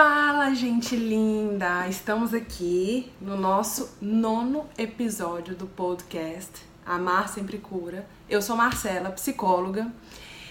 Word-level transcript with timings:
Fala, 0.00 0.54
gente 0.54 0.94
linda! 0.94 1.88
Estamos 1.88 2.32
aqui 2.32 3.10
no 3.20 3.36
nosso 3.36 3.96
nono 4.00 4.68
episódio 4.78 5.56
do 5.56 5.66
podcast 5.66 6.64
Amar 6.86 7.28
Sempre 7.28 7.58
Cura. 7.58 8.06
Eu 8.30 8.40
sou 8.40 8.56
Marcela, 8.56 9.10
psicóloga, 9.10 9.92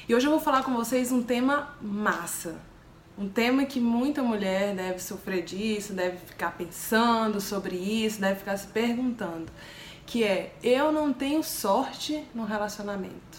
e 0.06 0.14
hoje 0.14 0.26
eu 0.28 0.32
vou 0.32 0.42
falar 0.42 0.64
com 0.64 0.74
vocês 0.74 1.14
um 1.14 1.24
tema 1.24 1.74
massa. 1.82 2.58
Um 3.18 3.30
tema 3.30 3.64
que 3.64 3.80
muita 3.80 4.22
mulher 4.22 4.76
deve 4.76 5.00
sofrer 5.00 5.46
disso, 5.46 5.94
deve 5.94 6.18
ficar 6.18 6.58
pensando 6.58 7.40
sobre 7.40 7.78
isso, 7.78 8.20
deve 8.20 8.40
ficar 8.40 8.58
se 8.58 8.68
perguntando, 8.68 9.50
que 10.06 10.26
é 10.26 10.54
eu 10.62 10.92
não 10.92 11.14
tenho 11.14 11.42
sorte 11.42 12.22
no 12.36 12.44
relacionamento. 12.44 13.38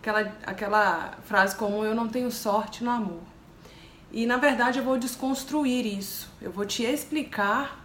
Aquela, 0.00 0.20
aquela 0.46 1.18
frase 1.24 1.54
comum, 1.54 1.84
eu 1.84 1.94
não 1.94 2.08
tenho 2.08 2.30
sorte 2.30 2.82
no 2.82 2.90
amor. 2.90 3.37
E 4.10 4.26
na 4.26 4.36
verdade 4.36 4.78
eu 4.78 4.84
vou 4.84 4.98
desconstruir 4.98 5.86
isso. 5.86 6.30
Eu 6.40 6.50
vou 6.50 6.64
te 6.64 6.82
explicar 6.82 7.84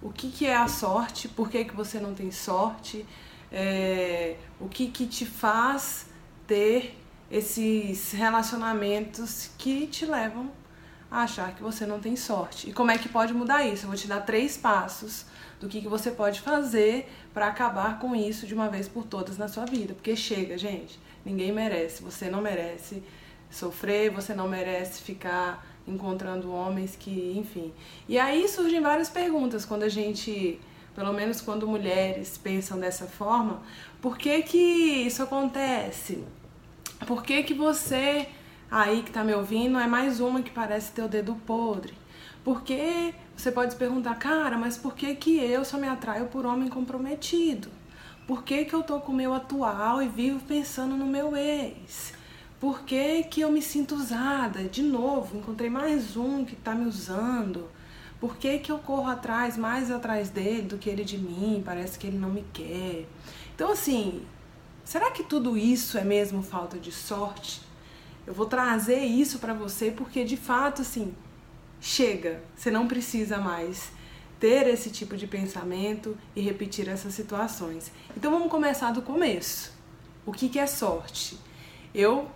o 0.00 0.10
que, 0.12 0.30
que 0.30 0.46
é 0.46 0.54
a 0.54 0.68
sorte, 0.68 1.28
por 1.28 1.48
que, 1.48 1.64
que 1.64 1.74
você 1.74 1.98
não 1.98 2.14
tem 2.14 2.30
sorte, 2.30 3.06
é, 3.50 4.36
o 4.60 4.68
que, 4.68 4.88
que 4.88 5.06
te 5.06 5.24
faz 5.24 6.06
ter 6.46 6.98
esses 7.30 8.12
relacionamentos 8.12 9.50
que 9.56 9.86
te 9.86 10.04
levam 10.04 10.50
a 11.10 11.22
achar 11.22 11.54
que 11.54 11.62
você 11.62 11.86
não 11.86 12.00
tem 12.00 12.16
sorte. 12.16 12.68
E 12.68 12.72
como 12.72 12.90
é 12.90 12.98
que 12.98 13.08
pode 13.08 13.32
mudar 13.32 13.64
isso? 13.64 13.84
Eu 13.84 13.88
vou 13.88 13.96
te 13.96 14.06
dar 14.06 14.20
três 14.20 14.56
passos 14.56 15.24
do 15.60 15.68
que, 15.68 15.80
que 15.80 15.88
você 15.88 16.10
pode 16.10 16.40
fazer 16.40 17.08
para 17.32 17.46
acabar 17.46 17.98
com 17.98 18.14
isso 18.14 18.46
de 18.46 18.54
uma 18.54 18.68
vez 18.68 18.88
por 18.88 19.04
todas 19.04 19.38
na 19.38 19.48
sua 19.48 19.64
vida. 19.64 19.94
Porque 19.94 20.16
chega, 20.16 20.58
gente, 20.58 20.98
ninguém 21.24 21.52
merece, 21.52 22.02
você 22.02 22.28
não 22.28 22.42
merece 22.42 23.02
sofrer, 23.50 24.10
você 24.10 24.34
não 24.34 24.48
merece 24.48 25.02
ficar 25.02 25.64
encontrando 25.86 26.52
homens 26.52 26.96
que, 26.96 27.34
enfim. 27.36 27.72
E 28.08 28.18
aí 28.18 28.48
surgem 28.48 28.80
várias 28.80 29.08
perguntas 29.08 29.64
quando 29.64 29.82
a 29.82 29.88
gente, 29.88 30.60
pelo 30.94 31.12
menos 31.12 31.40
quando 31.40 31.66
mulheres 31.66 32.38
pensam 32.38 32.78
dessa 32.78 33.06
forma, 33.06 33.62
por 34.00 34.16
que 34.16 34.42
que 34.42 34.58
isso 34.58 35.22
acontece? 35.22 36.24
Por 37.06 37.22
que 37.22 37.42
que 37.42 37.54
você 37.54 38.28
aí 38.70 39.02
que 39.02 39.12
tá 39.12 39.22
me 39.22 39.34
ouvindo 39.34 39.78
é 39.78 39.86
mais 39.86 40.20
uma 40.20 40.42
que 40.42 40.50
parece 40.50 40.92
ter 40.92 41.02
o 41.02 41.08
dedo 41.08 41.34
podre? 41.46 41.94
Porque 42.42 43.14
você 43.36 43.50
pode 43.50 43.72
se 43.72 43.78
perguntar, 43.78 44.14
cara, 44.16 44.58
mas 44.58 44.76
por 44.76 44.94
que 44.94 45.14
que 45.14 45.38
eu 45.38 45.64
só 45.64 45.78
me 45.78 45.88
atraio 45.88 46.26
por 46.26 46.44
homem 46.44 46.68
comprometido? 46.68 47.68
Por 48.26 48.42
que 48.42 48.64
que 48.64 48.74
eu 48.74 48.82
tô 48.82 49.00
com 49.00 49.12
o 49.12 49.14
meu 49.14 49.34
atual 49.34 50.02
e 50.02 50.08
vivo 50.08 50.40
pensando 50.46 50.96
no 50.96 51.06
meu 51.06 51.36
ex? 51.36 52.14
Por 52.64 52.80
que, 52.80 53.24
que 53.24 53.42
eu 53.42 53.52
me 53.52 53.60
sinto 53.60 53.94
usada? 53.94 54.64
De 54.64 54.82
novo, 54.82 55.36
encontrei 55.36 55.68
mais 55.68 56.16
um 56.16 56.46
que 56.46 56.54
está 56.54 56.74
me 56.74 56.86
usando. 56.86 57.68
Por 58.18 58.38
que, 58.38 58.58
que 58.58 58.72
eu 58.72 58.78
corro 58.78 59.06
atrás, 59.06 59.58
mais 59.58 59.90
atrás 59.90 60.30
dele 60.30 60.62
do 60.62 60.78
que 60.78 60.88
ele 60.88 61.04
de 61.04 61.18
mim? 61.18 61.62
Parece 61.62 61.98
que 61.98 62.06
ele 62.06 62.16
não 62.16 62.30
me 62.30 62.42
quer. 62.54 63.06
Então, 63.54 63.70
assim, 63.70 64.24
será 64.82 65.10
que 65.10 65.22
tudo 65.22 65.58
isso 65.58 65.98
é 65.98 66.04
mesmo 66.04 66.42
falta 66.42 66.78
de 66.78 66.90
sorte? 66.90 67.60
Eu 68.26 68.32
vou 68.32 68.46
trazer 68.46 69.00
isso 69.00 69.38
para 69.40 69.52
você 69.52 69.90
porque, 69.90 70.24
de 70.24 70.38
fato, 70.38 70.80
assim, 70.80 71.14
chega. 71.82 72.42
Você 72.56 72.70
não 72.70 72.88
precisa 72.88 73.36
mais 73.36 73.92
ter 74.40 74.66
esse 74.68 74.88
tipo 74.88 75.18
de 75.18 75.26
pensamento 75.26 76.16
e 76.34 76.40
repetir 76.40 76.88
essas 76.88 77.12
situações. 77.12 77.92
Então, 78.16 78.32
vamos 78.32 78.50
começar 78.50 78.90
do 78.90 79.02
começo. 79.02 79.70
O 80.24 80.32
que, 80.32 80.48
que 80.48 80.58
é 80.58 80.66
sorte? 80.66 81.38
Eu 81.94 82.26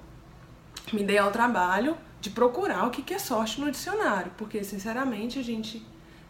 me 0.94 1.04
dei 1.04 1.18
ao 1.18 1.30
trabalho 1.30 1.96
de 2.20 2.30
procurar 2.30 2.86
o 2.86 2.90
que 2.90 3.14
é 3.14 3.18
sorte 3.18 3.60
no 3.60 3.70
dicionário, 3.70 4.32
porque 4.36 4.62
sinceramente 4.64 5.38
a 5.38 5.42
gente 5.42 5.84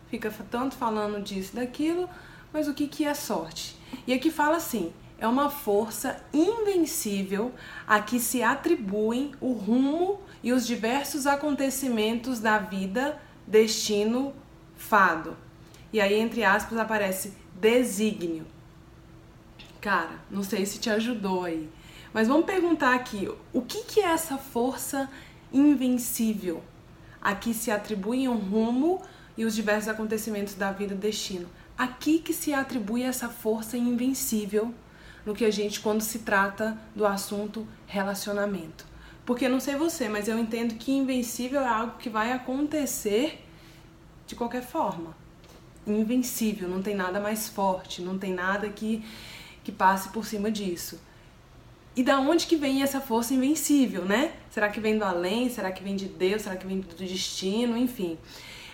fica 0.08 0.32
tanto 0.50 0.76
falando 0.76 1.22
disso 1.22 1.56
daquilo, 1.56 2.08
mas 2.52 2.68
o 2.68 2.74
que, 2.74 2.86
que 2.88 3.04
é 3.04 3.14
sorte? 3.14 3.76
E 4.06 4.12
aqui 4.12 4.30
fala 4.30 4.56
assim: 4.56 4.92
é 5.18 5.26
uma 5.26 5.50
força 5.50 6.22
invencível 6.32 7.52
a 7.86 8.00
que 8.00 8.20
se 8.20 8.42
atribuem 8.42 9.32
o 9.40 9.52
rumo 9.52 10.20
e 10.42 10.52
os 10.52 10.66
diversos 10.66 11.26
acontecimentos 11.26 12.38
da 12.38 12.58
vida, 12.58 13.20
destino, 13.46 14.32
fado. 14.76 15.36
E 15.92 16.00
aí, 16.00 16.14
entre 16.14 16.44
aspas, 16.44 16.78
aparece 16.78 17.32
desígnio. 17.54 18.46
Cara, 19.80 20.20
não 20.30 20.42
sei 20.42 20.66
se 20.66 20.78
te 20.78 20.90
ajudou 20.90 21.44
aí. 21.44 21.68
Mas 22.18 22.26
vamos 22.26 22.46
perguntar 22.46 22.96
aqui, 22.96 23.30
o 23.52 23.62
que, 23.62 23.84
que 23.84 24.00
é 24.00 24.06
essa 24.06 24.36
força 24.36 25.08
invencível 25.52 26.64
a 27.22 27.32
que 27.32 27.54
se 27.54 27.70
atribuem 27.70 28.28
um 28.28 28.34
rumo 28.34 29.00
e 29.36 29.44
os 29.44 29.54
diversos 29.54 29.88
acontecimentos 29.88 30.54
da 30.54 30.72
vida 30.72 30.96
destino? 30.96 31.48
Aqui 31.78 32.18
que 32.18 32.32
se 32.32 32.52
atribui 32.52 33.04
essa 33.04 33.28
força 33.28 33.78
invencível 33.78 34.74
no 35.24 35.32
que 35.32 35.44
a 35.44 35.50
gente 35.52 35.78
quando 35.78 36.00
se 36.00 36.18
trata 36.18 36.76
do 36.92 37.06
assunto 37.06 37.64
relacionamento. 37.86 38.84
Porque 39.24 39.48
não 39.48 39.60
sei 39.60 39.76
você, 39.76 40.08
mas 40.08 40.26
eu 40.26 40.36
entendo 40.40 40.74
que 40.74 40.90
invencível 40.90 41.60
é 41.60 41.68
algo 41.68 41.98
que 41.98 42.10
vai 42.10 42.32
acontecer 42.32 43.46
de 44.26 44.34
qualquer 44.34 44.64
forma. 44.64 45.16
Invencível, 45.86 46.68
não 46.68 46.82
tem 46.82 46.96
nada 46.96 47.20
mais 47.20 47.48
forte, 47.48 48.02
não 48.02 48.18
tem 48.18 48.34
nada 48.34 48.68
que 48.70 49.04
que 49.62 49.72
passe 49.72 50.08
por 50.08 50.24
cima 50.24 50.50
disso. 50.50 50.98
E 51.98 52.02
da 52.04 52.20
onde 52.20 52.46
que 52.46 52.54
vem 52.54 52.80
essa 52.80 53.00
força 53.00 53.34
invencível, 53.34 54.04
né? 54.04 54.32
Será 54.52 54.68
que 54.68 54.78
vem 54.78 54.96
do 54.96 55.04
além? 55.04 55.50
Será 55.50 55.72
que 55.72 55.82
vem 55.82 55.96
de 55.96 56.04
Deus? 56.06 56.42
Será 56.42 56.54
que 56.54 56.64
vem 56.64 56.78
do 56.78 56.94
destino? 56.94 57.76
Enfim. 57.76 58.16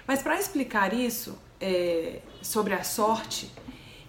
Mas 0.07 0.21
para 0.21 0.39
explicar 0.39 0.93
isso 0.93 1.35
é, 1.59 2.21
sobre 2.43 2.75
a 2.75 2.85
sorte, 2.85 3.51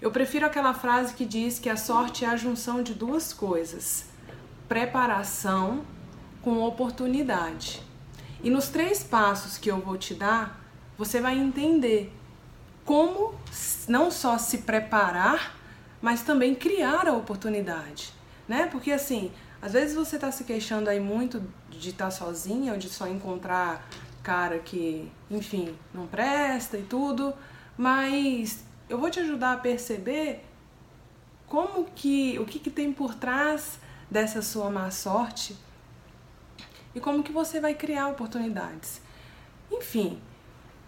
eu 0.01 0.11
prefiro 0.11 0.45
aquela 0.45 0.73
frase 0.73 1.13
que 1.13 1.23
diz 1.23 1.59
que 1.59 1.69
a 1.69 1.77
sorte 1.77 2.25
é 2.25 2.27
a 2.27 2.35
junção 2.35 2.83
de 2.83 2.93
duas 2.93 3.31
coisas: 3.31 4.07
preparação 4.67 5.85
com 6.41 6.61
oportunidade. 6.63 7.81
E 8.43 8.49
nos 8.49 8.67
três 8.67 9.01
passos 9.01 9.57
que 9.57 9.71
eu 9.71 9.79
vou 9.79 9.97
te 9.97 10.13
dar, 10.13 10.59
você 10.97 11.21
vai 11.21 11.39
entender 11.39 12.11
como 12.83 13.33
não 13.87 14.11
só 14.11 14.37
se 14.37 14.57
preparar, 14.57 15.55
mas 16.01 16.21
também 16.21 16.53
criar 16.53 17.07
a 17.07 17.13
oportunidade 17.13 18.13
né? 18.47 18.67
Porque 18.71 18.91
assim, 18.91 19.31
às 19.61 19.73
vezes 19.73 19.95
você 19.95 20.17
tá 20.17 20.31
se 20.31 20.43
queixando 20.43 20.89
aí 20.89 20.99
muito 20.99 21.41
de 21.69 21.89
estar 21.89 22.05
tá 22.05 22.11
sozinha 22.11 22.73
ou 22.73 22.77
de 22.77 22.89
só 22.89 23.07
encontrar 23.07 23.87
cara 24.23 24.59
que, 24.59 25.11
enfim, 25.29 25.75
não 25.93 26.07
presta 26.07 26.77
e 26.77 26.83
tudo, 26.83 27.33
mas 27.77 28.63
eu 28.89 28.97
vou 28.97 29.09
te 29.09 29.19
ajudar 29.19 29.53
a 29.53 29.57
perceber 29.57 30.43
como 31.47 31.85
que 31.95 32.37
o 32.39 32.45
que, 32.45 32.59
que 32.59 32.69
tem 32.69 32.91
por 32.91 33.13
trás 33.13 33.79
dessa 34.09 34.41
sua 34.41 34.69
má 34.69 34.89
sorte 34.89 35.55
e 36.93 36.99
como 36.99 37.21
que 37.21 37.31
você 37.31 37.59
vai 37.59 37.73
criar 37.73 38.07
oportunidades. 38.07 39.01
Enfim, 39.71 40.19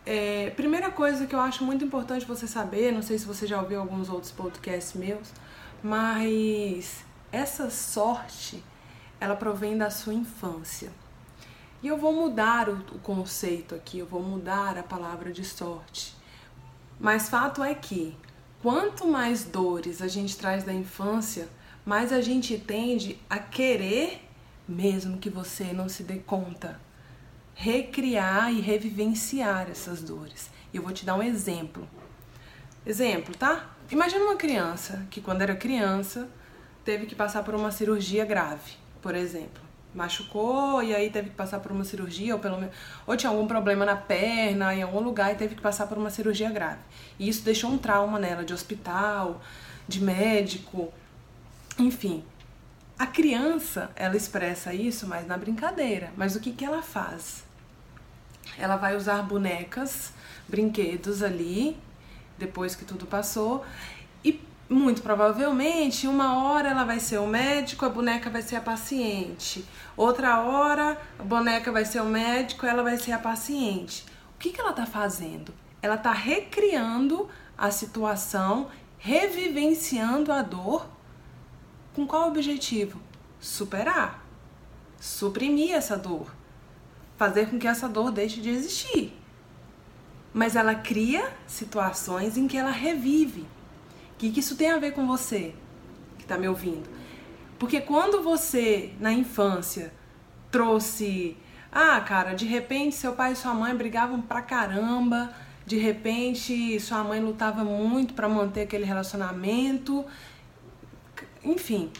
é, 0.05 0.51
primeira 0.51 0.89
coisa 0.89 1.27
que 1.27 1.35
eu 1.35 1.39
acho 1.39 1.63
muito 1.63 1.83
importante 1.83 2.25
você 2.25 2.47
saber, 2.47 2.91
não 2.91 3.01
sei 3.01 3.17
se 3.19 3.25
você 3.25 3.45
já 3.45 3.61
ouviu 3.61 3.79
alguns 3.79 4.09
outros 4.09 4.31
podcasts 4.31 4.93
meus, 4.93 5.31
mas 5.83 7.03
essa 7.31 7.69
sorte, 7.69 8.63
ela 9.19 9.35
provém 9.35 9.77
da 9.77 9.89
sua 9.89 10.13
infância. 10.13 10.91
E 11.81 11.87
eu 11.87 11.97
vou 11.97 12.11
mudar 12.11 12.69
o, 12.69 12.81
conceito 12.99 13.75
aqui, 13.75 13.99
eu 13.99 14.05
vou 14.05 14.21
mudar 14.21 14.77
a 14.77 14.83
palavra 14.83 15.31
de 15.31 15.45
sorte. 15.45 16.15
Mas 16.99 17.29
fato 17.29 17.63
é 17.63 17.75
que 17.75 18.17
quanto 18.61 19.07
mais 19.07 19.43
dores 19.43 20.01
a 20.01 20.07
gente 20.07 20.35
traz 20.35 20.63
da 20.63 20.73
infância, 20.73 21.47
mais 21.85 22.11
a 22.11 22.19
gente 22.21 22.57
tende 22.57 23.19
a 23.29 23.37
querer, 23.37 24.27
mesmo 24.67 25.19
que 25.19 25.29
você 25.29 25.65
não 25.71 25.87
se 25.87 26.03
dê 26.03 26.17
conta, 26.17 26.79
recriar 27.53 28.51
e 28.51 28.59
revivenciar 28.59 29.69
essas 29.69 30.01
dores. 30.01 30.49
Eu 30.73 30.81
vou 30.81 30.91
te 30.91 31.05
dar 31.05 31.15
um 31.15 31.23
exemplo. 31.23 31.87
Exemplo, 32.85 33.35
tá? 33.35 33.75
Imagina 33.91 34.25
uma 34.25 34.35
criança 34.35 35.05
que 35.09 35.21
quando 35.21 35.41
era 35.43 35.55
criança 35.55 36.27
teve 36.87 37.05
que 37.05 37.15
passar 37.15 37.43
por 37.43 37.53
uma 37.53 37.69
cirurgia 37.69 38.23
grave, 38.23 38.75
por 39.01 39.13
exemplo. 39.13 39.61
Machucou 39.93 40.81
e 40.81 40.95
aí 40.95 41.09
teve 41.09 41.31
que 41.31 41.35
passar 41.35 41.59
por 41.59 41.69
uma 41.69 41.83
cirurgia, 41.83 42.33
ou 42.33 42.39
pelo 42.39 42.57
menos. 42.57 42.73
Ou 43.05 43.17
tinha 43.17 43.29
algum 43.29 43.45
problema 43.45 43.85
na 43.85 43.97
perna, 43.97 44.73
em 44.73 44.81
algum 44.81 45.01
lugar, 45.01 45.33
e 45.33 45.35
teve 45.35 45.53
que 45.53 45.61
passar 45.61 45.85
por 45.87 45.97
uma 45.97 46.09
cirurgia 46.09 46.49
grave. 46.49 46.79
E 47.19 47.27
isso 47.27 47.43
deixou 47.43 47.69
um 47.69 47.77
trauma 47.77 48.17
nela, 48.17 48.45
de 48.45 48.53
hospital, 48.53 49.41
de 49.85 50.01
médico, 50.01 50.93
enfim. 51.77 52.23
A 52.97 53.05
criança, 53.05 53.91
ela 53.93 54.15
expressa 54.15 54.73
isso, 54.73 55.05
mas 55.07 55.27
na 55.27 55.37
brincadeira. 55.37 56.13
Mas 56.15 56.37
o 56.37 56.39
que, 56.39 56.53
que 56.53 56.63
ela 56.63 56.81
faz? 56.81 57.43
Ela 58.57 58.77
vai 58.77 58.95
usar 58.95 59.23
bonecas, 59.23 60.13
brinquedos 60.47 61.21
ali, 61.21 61.77
depois 62.37 62.75
que 62.75 62.85
tudo 62.85 63.05
passou, 63.05 63.65
muito 64.69 65.01
provavelmente, 65.01 66.07
uma 66.07 66.43
hora 66.43 66.69
ela 66.69 66.83
vai 66.83 66.99
ser 66.99 67.19
o 67.19 67.27
médico, 67.27 67.85
a 67.85 67.89
boneca 67.89 68.29
vai 68.29 68.41
ser 68.41 68.57
a 68.57 68.61
paciente. 68.61 69.65
Outra 69.95 70.41
hora, 70.41 70.99
a 71.17 71.23
boneca 71.23 71.71
vai 71.71 71.85
ser 71.85 72.01
o 72.01 72.05
médico, 72.05 72.65
ela 72.65 72.83
vai 72.83 72.97
ser 72.97 73.13
a 73.13 73.19
paciente. 73.19 74.05
O 74.35 74.39
que, 74.39 74.51
que 74.51 74.59
ela 74.59 74.71
está 74.71 74.85
fazendo? 74.85 75.53
Ela 75.81 75.95
está 75.95 76.11
recriando 76.11 77.29
a 77.57 77.71
situação, 77.71 78.67
revivenciando 78.97 80.31
a 80.31 80.41
dor. 80.41 80.85
Com 81.95 82.05
qual 82.05 82.27
objetivo? 82.27 83.01
Superar, 83.39 84.23
suprimir 84.99 85.73
essa 85.73 85.97
dor, 85.97 86.31
fazer 87.15 87.49
com 87.49 87.57
que 87.57 87.67
essa 87.67 87.87
dor 87.87 88.11
deixe 88.11 88.41
de 88.41 88.49
existir. 88.49 89.17
Mas 90.33 90.55
ela 90.55 90.75
cria 90.75 91.31
situações 91.47 92.37
em 92.37 92.47
que 92.47 92.57
ela 92.57 92.69
revive. 92.69 93.47
O 94.17 94.19
que, 94.19 94.31
que 94.31 94.39
isso 94.39 94.55
tem 94.55 94.71
a 94.71 94.79
ver 94.79 94.93
com 94.93 95.05
você 95.05 95.53
que 96.17 96.23
está 96.23 96.39
me 96.39 96.47
ouvindo? 96.47 96.89
Porque 97.59 97.79
quando 97.79 98.23
você, 98.23 98.91
na 98.99 99.13
infância, 99.13 99.93
trouxe. 100.49 101.37
Ah, 101.71 102.01
cara, 102.01 102.33
de 102.33 102.43
repente 102.43 102.95
seu 102.95 103.13
pai 103.13 103.33
e 103.33 103.35
sua 103.35 103.53
mãe 103.53 103.75
brigavam 103.75 104.19
pra 104.19 104.41
caramba, 104.41 105.31
de 105.67 105.77
repente 105.77 106.79
sua 106.79 107.03
mãe 107.03 107.21
lutava 107.21 107.63
muito 107.63 108.15
para 108.15 108.27
manter 108.27 108.61
aquele 108.61 108.85
relacionamento, 108.85 110.03
enfim. 111.43 111.91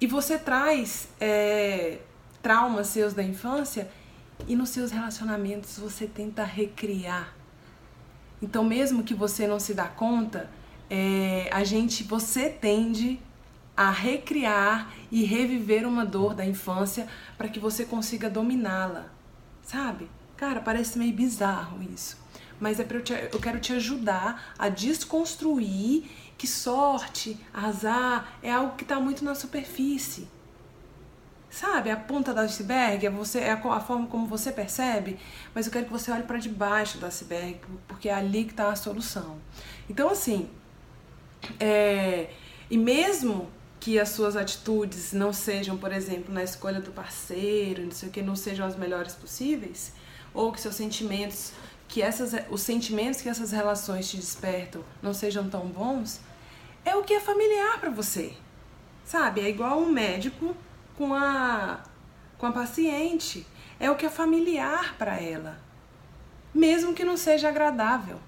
E 0.00 0.08
você 0.08 0.36
traz 0.36 1.08
é, 1.20 1.98
traumas 2.42 2.88
seus 2.88 3.14
da 3.14 3.22
infância 3.22 3.88
e 4.48 4.56
nos 4.56 4.70
seus 4.70 4.90
relacionamentos 4.90 5.78
você 5.78 6.08
tenta 6.08 6.42
recriar. 6.42 7.32
Então, 8.42 8.64
mesmo 8.64 9.04
que 9.04 9.14
você 9.14 9.46
não 9.46 9.60
se 9.60 9.72
dá 9.72 9.86
conta, 9.86 10.50
é, 10.94 11.48
a 11.50 11.64
gente, 11.64 12.04
você 12.04 12.50
tende 12.50 13.18
a 13.74 13.90
recriar 13.90 14.92
e 15.10 15.24
reviver 15.24 15.86
uma 15.88 16.04
dor 16.04 16.34
da 16.34 16.44
infância 16.44 17.08
para 17.38 17.48
que 17.48 17.58
você 17.58 17.86
consiga 17.86 18.28
dominá-la, 18.28 19.06
sabe? 19.62 20.10
Cara, 20.36 20.60
parece 20.60 20.98
meio 20.98 21.14
bizarro 21.14 21.82
isso, 21.82 22.18
mas 22.60 22.78
é 22.78 22.84
para 22.84 22.98
eu, 22.98 23.02
eu 23.32 23.40
quero 23.40 23.58
te 23.58 23.72
ajudar 23.72 24.52
a 24.58 24.68
desconstruir 24.68 26.10
que 26.36 26.46
sorte, 26.46 27.40
azar 27.54 28.36
é 28.42 28.52
algo 28.52 28.76
que 28.76 28.82
está 28.82 29.00
muito 29.00 29.24
na 29.24 29.34
superfície. 29.34 30.28
Sabe, 31.48 31.90
a 31.90 31.96
ponta 31.96 32.34
do 32.34 32.40
iceberg 32.40 33.06
é, 33.06 33.10
você, 33.10 33.40
é 33.40 33.52
a, 33.52 33.80
forma 33.80 34.06
como 34.08 34.26
você 34.26 34.52
percebe, 34.52 35.18
mas 35.54 35.66
eu 35.66 35.72
quero 35.72 35.86
que 35.86 35.92
você 35.92 36.10
olhe 36.10 36.24
para 36.24 36.38
debaixo 36.38 36.98
do 36.98 37.06
iceberg, 37.06 37.60
porque 37.88 38.10
é 38.10 38.14
ali 38.14 38.44
que 38.44 38.50
está 38.50 38.70
a 38.70 38.76
solução. 38.76 39.38
Então, 39.88 40.10
assim, 40.10 40.48
é, 41.58 42.30
e 42.70 42.76
mesmo 42.76 43.50
que 43.80 43.98
as 43.98 44.10
suas 44.10 44.36
atitudes 44.36 45.12
não 45.12 45.32
sejam, 45.32 45.76
por 45.76 45.92
exemplo, 45.92 46.32
na 46.32 46.44
escolha 46.44 46.80
do 46.80 46.92
parceiro, 46.92 47.82
não 47.82 47.90
sei 47.90 48.08
o 48.08 48.12
que, 48.12 48.22
não 48.22 48.36
sejam 48.36 48.66
as 48.66 48.76
melhores 48.76 49.14
possíveis, 49.14 49.92
ou 50.32 50.52
que 50.52 50.60
seus 50.60 50.76
sentimentos, 50.76 51.52
que 51.88 52.00
essas, 52.00 52.32
os 52.50 52.62
sentimentos 52.62 53.20
que 53.20 53.28
essas 53.28 53.50
relações 53.50 54.08
te 54.08 54.16
despertam 54.16 54.84
não 55.02 55.12
sejam 55.12 55.48
tão 55.48 55.66
bons, 55.66 56.20
é 56.84 56.94
o 56.94 57.02
que 57.02 57.14
é 57.14 57.20
familiar 57.20 57.80
para 57.80 57.90
você. 57.90 58.34
Sabe? 59.04 59.40
É 59.40 59.48
igual 59.48 59.80
um 59.80 59.90
médico 59.90 60.56
com 60.96 61.12
a 61.12 61.82
com 62.42 62.46
a 62.46 62.52
paciente, 62.52 63.46
é 63.78 63.88
o 63.88 63.94
que 63.94 64.04
é 64.04 64.08
familiar 64.08 64.96
para 64.98 65.20
ela, 65.20 65.60
mesmo 66.52 66.92
que 66.92 67.04
não 67.04 67.16
seja 67.16 67.48
agradável. 67.48 68.18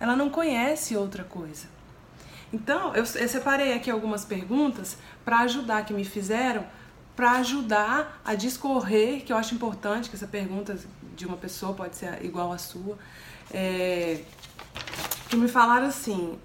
Ela 0.00 0.16
não 0.16 0.30
conhece 0.30 0.96
outra 0.96 1.22
coisa. 1.22 1.68
Então, 2.52 2.94
eu, 2.94 3.04
eu 3.04 3.28
separei 3.28 3.74
aqui 3.74 3.90
algumas 3.90 4.24
perguntas 4.24 4.96
para 5.24 5.40
ajudar, 5.40 5.84
que 5.84 5.92
me 5.92 6.04
fizeram, 6.04 6.66
para 7.14 7.32
ajudar 7.32 8.20
a 8.24 8.34
discorrer, 8.34 9.22
que 9.24 9.32
eu 9.32 9.36
acho 9.36 9.54
importante, 9.54 10.08
que 10.08 10.16
essa 10.16 10.26
pergunta 10.26 10.76
de 11.14 11.26
uma 11.26 11.36
pessoa 11.36 11.74
pode 11.74 11.94
ser 11.96 12.24
igual 12.24 12.50
à 12.50 12.58
sua, 12.58 12.98
é, 13.52 14.22
que 15.28 15.36
me 15.36 15.46
falaram 15.46 15.86
assim, 15.86 16.38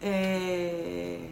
é, 0.00 1.30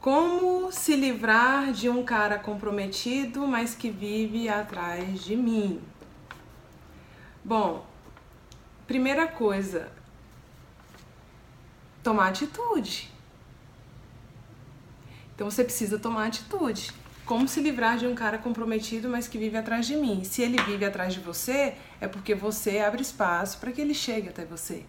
como 0.00 0.72
se 0.72 0.96
livrar 0.96 1.72
de 1.72 1.88
um 1.88 2.02
cara 2.02 2.38
comprometido, 2.38 3.46
mas 3.46 3.74
que 3.74 3.90
vive 3.90 4.48
atrás 4.48 5.22
de 5.22 5.36
mim? 5.36 5.80
Bom, 7.44 7.84
primeira 8.86 9.26
coisa, 9.26 9.88
tomar 12.02 12.28
atitude. 12.28 13.10
Então 15.34 15.50
você 15.50 15.64
precisa 15.64 15.98
tomar 15.98 16.26
atitude. 16.26 16.92
Como 17.26 17.48
se 17.48 17.60
livrar 17.60 17.98
de 17.98 18.06
um 18.06 18.14
cara 18.14 18.38
comprometido, 18.38 19.08
mas 19.08 19.26
que 19.26 19.36
vive 19.36 19.56
atrás 19.56 19.86
de 19.86 19.96
mim? 19.96 20.22
Se 20.22 20.42
ele 20.42 20.62
vive 20.62 20.84
atrás 20.84 21.12
de 21.12 21.20
você, 21.20 21.74
é 22.00 22.06
porque 22.06 22.34
você 22.34 22.78
abre 22.78 23.02
espaço 23.02 23.58
para 23.58 23.72
que 23.72 23.80
ele 23.80 23.94
chegue 23.94 24.28
até 24.28 24.44
você. 24.44 24.84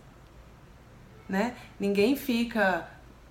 Né? 1.27 1.55
Ninguém 1.79 2.15
fica 2.15 2.87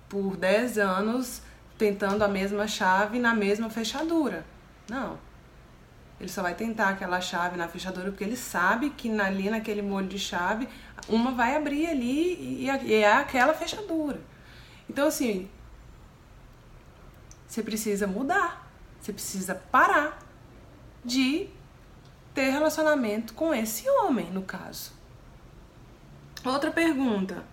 por 0.09 0.35
10 0.35 0.77
anos 0.77 1.41
tentando 1.77 2.23
a 2.23 2.27
mesma 2.27 2.67
chave 2.67 3.17
na 3.17 3.33
mesma 3.33 3.69
fechadura. 3.69 4.45
Não. 4.89 5.17
Ele 6.19 6.29
só 6.29 6.41
vai 6.41 6.55
tentar 6.55 6.89
aquela 6.89 7.21
chave 7.21 7.57
na 7.57 7.67
fechadura 7.67 8.09
porque 8.09 8.23
ele 8.23 8.35
sabe 8.35 8.89
que 8.89 9.09
ali 9.19 9.49
naquele 9.49 9.81
molho 9.81 10.07
de 10.07 10.17
chave 10.17 10.67
uma 11.07 11.31
vai 11.31 11.55
abrir 11.55 11.87
ali 11.87 12.63
e 12.63 12.69
é 12.93 13.11
aquela 13.11 13.53
fechadura. 13.53 14.19
Então, 14.89 15.07
assim, 15.07 15.47
você 17.47 17.61
precisa 17.61 18.07
mudar. 18.07 18.67
Você 18.99 19.13
precisa 19.13 19.55
parar 19.55 20.19
de 21.05 21.47
ter 22.33 22.49
relacionamento 22.49 23.33
com 23.33 23.53
esse 23.53 23.89
homem, 23.89 24.29
no 24.31 24.41
caso. 24.41 24.91
Outra 26.43 26.71
pergunta. 26.71 27.43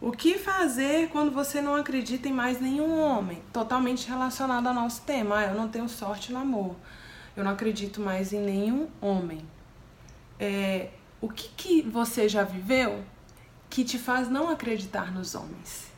O 0.00 0.12
que 0.12 0.38
fazer 0.38 1.08
quando 1.10 1.30
você 1.30 1.60
não 1.60 1.74
acredita 1.74 2.28
em 2.28 2.32
mais 2.32 2.60
nenhum 2.60 3.00
homem? 3.00 3.42
Totalmente 3.52 4.08
relacionado 4.08 4.66
ao 4.66 4.74
nosso 4.74 5.02
tema. 5.02 5.38
Ah, 5.38 5.44
eu 5.44 5.54
não 5.54 5.68
tenho 5.68 5.88
sorte 5.88 6.32
no 6.32 6.38
amor. 6.38 6.74
Eu 7.36 7.44
não 7.44 7.52
acredito 7.52 8.00
mais 8.00 8.32
em 8.32 8.40
nenhum 8.40 8.88
homem. 9.00 9.42
É, 10.38 10.88
o 11.20 11.28
que, 11.28 11.48
que 11.56 11.82
você 11.82 12.28
já 12.28 12.42
viveu 12.42 13.04
que 13.68 13.84
te 13.84 13.98
faz 13.98 14.28
não 14.28 14.48
acreditar 14.48 15.12
nos 15.12 15.34
homens? 15.34 15.90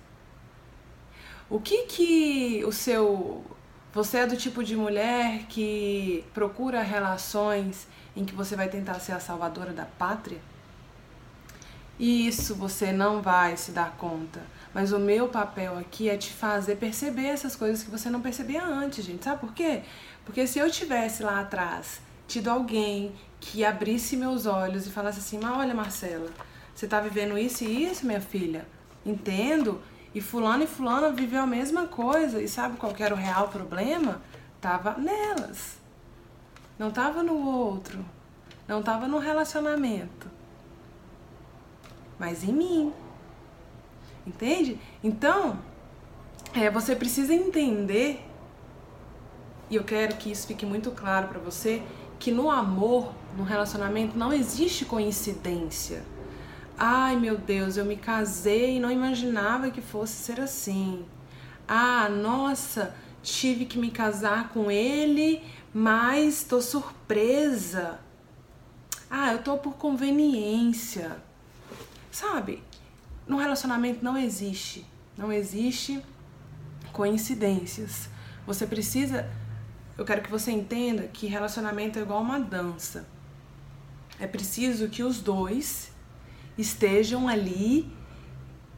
O 1.49 1.61
que 1.61 1.85
que 1.85 2.65
o 2.65 2.73
seu 2.73 3.45
você 3.93 4.19
é 4.19 4.27
do 4.27 4.37
tipo 4.37 4.65
de 4.65 4.75
mulher 4.75 5.45
que 5.51 6.25
procura 6.33 6.81
relações 6.81 7.87
em 8.17 8.25
que 8.25 8.35
você 8.35 8.57
vai 8.57 8.69
tentar 8.69 8.99
ser 9.01 9.13
a 9.13 9.21
salvadora 9.21 9.73
da 9.73 9.85
pátria? 9.85 10.41
Isso 12.01 12.55
você 12.55 12.91
não 12.91 13.21
vai 13.21 13.57
se 13.57 13.71
dar 13.71 13.95
conta. 13.97 14.41
Mas 14.73 14.93
o 14.93 14.99
meu 14.99 15.29
papel 15.29 15.79
aqui 15.79 16.09
é 16.09 16.17
te 16.17 16.33
fazer 16.33 16.77
perceber 16.77 17.27
essas 17.27 17.55
coisas 17.55 17.83
que 17.83 17.91
você 17.91 18.09
não 18.09 18.23
percebia 18.23 18.65
antes, 18.65 19.05
gente. 19.05 19.23
Sabe 19.25 19.41
por 19.41 19.53
quê? 19.53 19.83
Porque 20.25 20.47
se 20.47 20.59
eu 20.59 20.71
tivesse 20.71 21.23
lá 21.23 21.41
atrás 21.41 22.01
tido 22.27 22.49
alguém 22.49 23.13
que 23.41 23.65
abrisse 23.65 24.17
meus 24.17 24.47
olhos 24.47 24.87
e 24.87 24.91
falasse 24.91 25.19
assim: 25.19 25.39
mas 25.43 25.57
olha, 25.57 25.75
Marcela, 25.75 26.31
você 26.75 26.87
tá 26.87 27.01
vivendo 27.01 27.37
isso 27.37 27.65
e 27.65 27.85
isso, 27.85 28.07
minha 28.07 28.21
filha. 28.21 28.67
Entendo. 29.05 29.81
E 30.15 30.21
fulano 30.21 30.65
e 30.65 30.67
fulana 30.67 31.11
viveu 31.11 31.43
a 31.43 31.47
mesma 31.47 31.87
coisa. 31.87 32.41
E 32.43 32.49
sabe 32.49 32.77
qual 32.77 32.95
era 32.99 33.15
o 33.15 33.19
real 33.19 33.49
problema? 33.49 34.21
Tava 34.61 34.97
nelas. 34.99 35.79
Não 36.79 36.91
tava 36.91 37.23
no 37.23 37.35
outro. 37.35 38.05
Não 38.69 38.83
tava 38.83 39.09
no 39.09 39.19
relacionamento. 39.19 40.31
Mas 42.19 42.45
em 42.45 42.53
mim. 42.53 42.93
Entende? 44.27 44.79
Então, 45.03 45.59
é, 46.55 46.71
você 46.71 46.95
precisa 46.95 47.35
entender, 47.35 48.25
e 49.73 49.77
eu 49.77 49.85
quero 49.85 50.17
que 50.17 50.31
isso 50.31 50.47
fique 50.47 50.67
muito 50.67 50.91
claro 50.91 51.29
para 51.29 51.41
você, 51.41 51.83
que 52.19 52.31
no 52.31 52.51
amor, 52.51 53.15
no 53.35 53.43
relacionamento, 53.43 54.19
não 54.19 54.31
existe 54.31 54.85
coincidência. 54.85 56.05
Ai 56.77 57.17
meu 57.17 57.39
Deus, 57.39 57.79
eu 57.79 57.85
me 57.87 57.97
casei 57.97 58.77
e 58.77 58.79
não 58.79 58.91
imaginava 58.91 59.71
que 59.71 59.81
fosse 59.81 60.13
ser 60.13 60.43
assim. 60.43 61.07
Ah, 61.67 62.07
nossa, 62.11 62.95
tive 63.23 63.65
que 63.65 63.79
me 63.79 63.91
casar 63.91 64.51
com 64.51 64.71
ele, 64.71 65.43
mas 65.73 66.45
tô 66.45 66.61
surpresa. 66.61 67.99
Ah, 69.11 69.33
eu 69.33 69.43
tô 69.43 69.57
por 69.57 69.77
conveniência. 69.77 71.17
Sabe? 72.11 72.63
No 73.27 73.39
relacionamento 73.39 74.05
não 74.05 74.19
existe, 74.19 74.85
não 75.17 75.33
existe 75.33 76.05
coincidências. 76.93 78.11
Você 78.47 78.67
precisa 78.67 79.31
eu 80.03 80.07
quero 80.07 80.21
que 80.21 80.31
você 80.31 80.51
entenda 80.51 81.05
que 81.05 81.29
relacionamento 81.29 81.97
é 81.97 82.03
igual 82.03 82.21
uma 82.21 82.41
dança. 82.41 83.07
É 84.19 84.27
preciso 84.27 84.89
que 84.89 85.05
os 85.05 85.21
dois 85.21 85.93
estejam 86.59 87.29
ali 87.29 87.89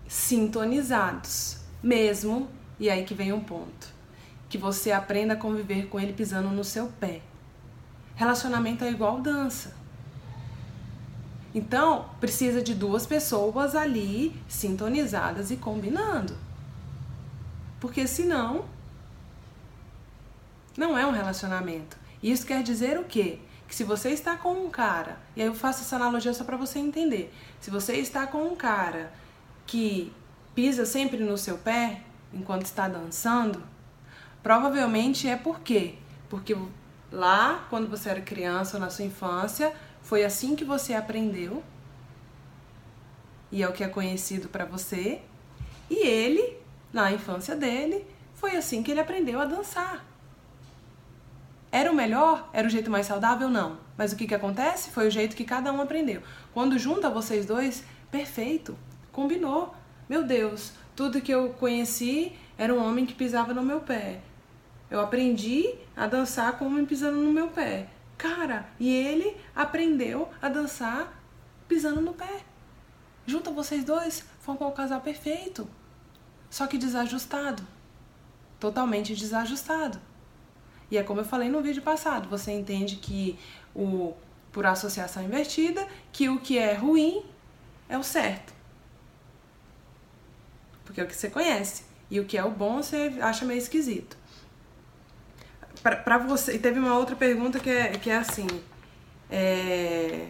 sintonizados, 0.06 1.60
mesmo, 1.82 2.48
e 2.78 2.90
aí 2.90 3.04
que 3.04 3.14
vem 3.14 3.32
um 3.32 3.40
ponto, 3.40 3.88
que 4.50 4.58
você 4.58 4.92
aprenda 4.92 5.32
a 5.32 5.36
conviver 5.36 5.86
com 5.86 5.98
ele 5.98 6.12
pisando 6.12 6.50
no 6.50 6.62
seu 6.62 6.88
pé. 6.88 7.22
Relacionamento 8.14 8.84
é 8.84 8.90
igual 8.90 9.22
dança. 9.22 9.74
Então, 11.54 12.10
precisa 12.20 12.60
de 12.60 12.74
duas 12.74 13.06
pessoas 13.06 13.74
ali 13.74 14.38
sintonizadas 14.46 15.50
e 15.50 15.56
combinando. 15.56 16.36
Porque 17.80 18.06
senão, 18.06 18.66
não 20.76 20.96
é 20.96 21.06
um 21.06 21.10
relacionamento. 21.10 21.96
Isso 22.22 22.46
quer 22.46 22.62
dizer 22.62 22.98
o 22.98 23.04
quê? 23.04 23.38
Que 23.68 23.74
se 23.74 23.84
você 23.84 24.10
está 24.10 24.36
com 24.36 24.52
um 24.52 24.70
cara, 24.70 25.18
e 25.36 25.42
aí 25.42 25.46
eu 25.46 25.54
faço 25.54 25.82
essa 25.82 25.96
analogia 25.96 26.32
só 26.32 26.44
para 26.44 26.56
você 26.56 26.78
entender. 26.78 27.32
Se 27.60 27.70
você 27.70 27.94
está 27.94 28.26
com 28.26 28.42
um 28.44 28.56
cara 28.56 29.12
que 29.66 30.12
pisa 30.54 30.84
sempre 30.84 31.18
no 31.18 31.36
seu 31.36 31.58
pé 31.58 32.02
enquanto 32.32 32.64
está 32.64 32.88
dançando, 32.88 33.62
provavelmente 34.42 35.28
é 35.28 35.36
por 35.36 35.60
quê? 35.60 35.94
Porque 36.28 36.56
lá, 37.10 37.66
quando 37.70 37.88
você 37.88 38.10
era 38.10 38.20
criança 38.20 38.78
na 38.78 38.90
sua 38.90 39.04
infância, 39.04 39.72
foi 40.02 40.24
assim 40.24 40.54
que 40.56 40.64
você 40.64 40.94
aprendeu 40.94 41.62
e 43.50 43.62
é 43.62 43.68
o 43.68 43.72
que 43.72 43.84
é 43.84 43.88
conhecido 43.88 44.48
para 44.48 44.64
você. 44.64 45.22
E 45.88 46.06
ele, 46.06 46.58
na 46.92 47.12
infância 47.12 47.54
dele, 47.54 48.04
foi 48.34 48.56
assim 48.56 48.82
que 48.82 48.90
ele 48.90 49.00
aprendeu 49.00 49.40
a 49.40 49.44
dançar. 49.44 50.04
Era 51.74 51.90
o 51.90 51.94
melhor? 51.94 52.48
Era 52.52 52.68
o 52.68 52.70
jeito 52.70 52.88
mais 52.88 53.04
saudável? 53.04 53.50
Não. 53.50 53.80
Mas 53.98 54.12
o 54.12 54.16
que, 54.16 54.28
que 54.28 54.34
acontece? 54.36 54.90
Foi 54.90 55.08
o 55.08 55.10
jeito 55.10 55.34
que 55.34 55.42
cada 55.42 55.72
um 55.72 55.80
aprendeu. 55.80 56.22
Quando 56.52 56.78
junta 56.78 57.10
vocês 57.10 57.46
dois, 57.46 57.82
perfeito, 58.12 58.78
combinou. 59.10 59.74
Meu 60.08 60.22
Deus, 60.22 60.74
tudo 60.94 61.20
que 61.20 61.34
eu 61.34 61.48
conheci 61.54 62.32
era 62.56 62.72
um 62.72 62.80
homem 62.80 63.04
que 63.04 63.12
pisava 63.12 63.52
no 63.52 63.60
meu 63.60 63.80
pé. 63.80 64.20
Eu 64.88 65.00
aprendi 65.00 65.74
a 65.96 66.06
dançar 66.06 66.56
com 66.56 66.66
um 66.66 66.68
homem 66.68 66.86
pisando 66.86 67.18
no 67.18 67.32
meu 67.32 67.48
pé. 67.48 67.88
Cara, 68.16 68.68
e 68.78 68.88
ele 68.88 69.36
aprendeu 69.52 70.28
a 70.40 70.48
dançar 70.48 71.20
pisando 71.66 72.00
no 72.00 72.14
pé. 72.14 72.42
Junta 73.26 73.50
vocês 73.50 73.82
dois, 73.82 74.24
formam 74.38 74.68
o 74.68 74.72
casal 74.72 75.00
perfeito. 75.00 75.68
Só 76.48 76.68
que 76.68 76.78
desajustado. 76.78 77.64
Totalmente 78.60 79.12
desajustado. 79.16 80.13
E 80.94 80.96
é 80.96 81.02
como 81.02 81.20
eu 81.20 81.24
falei 81.24 81.48
no 81.48 81.60
vídeo 81.60 81.82
passado, 81.82 82.28
você 82.28 82.52
entende 82.52 82.94
que 82.96 83.36
o 83.74 84.14
por 84.52 84.64
associação 84.64 85.24
invertida, 85.24 85.84
que 86.12 86.28
o 86.28 86.38
que 86.38 86.56
é 86.56 86.72
ruim 86.72 87.24
é 87.88 87.98
o 87.98 88.04
certo. 88.04 88.52
Porque 90.84 91.00
é 91.00 91.04
o 91.04 91.08
que 91.08 91.16
você 91.16 91.28
conhece. 91.28 91.82
E 92.08 92.20
o 92.20 92.24
que 92.24 92.38
é 92.38 92.44
o 92.44 92.52
bom 92.52 92.76
você 92.76 93.12
acha 93.20 93.44
meio 93.44 93.58
esquisito 93.58 94.16
para 95.82 96.16
você. 96.18 96.54
E 96.54 96.58
teve 96.60 96.78
uma 96.78 96.96
outra 96.96 97.16
pergunta 97.16 97.58
que 97.58 97.70
é, 97.70 97.88
que 97.98 98.08
é 98.08 98.16
assim. 98.16 98.46
É... 99.28 100.28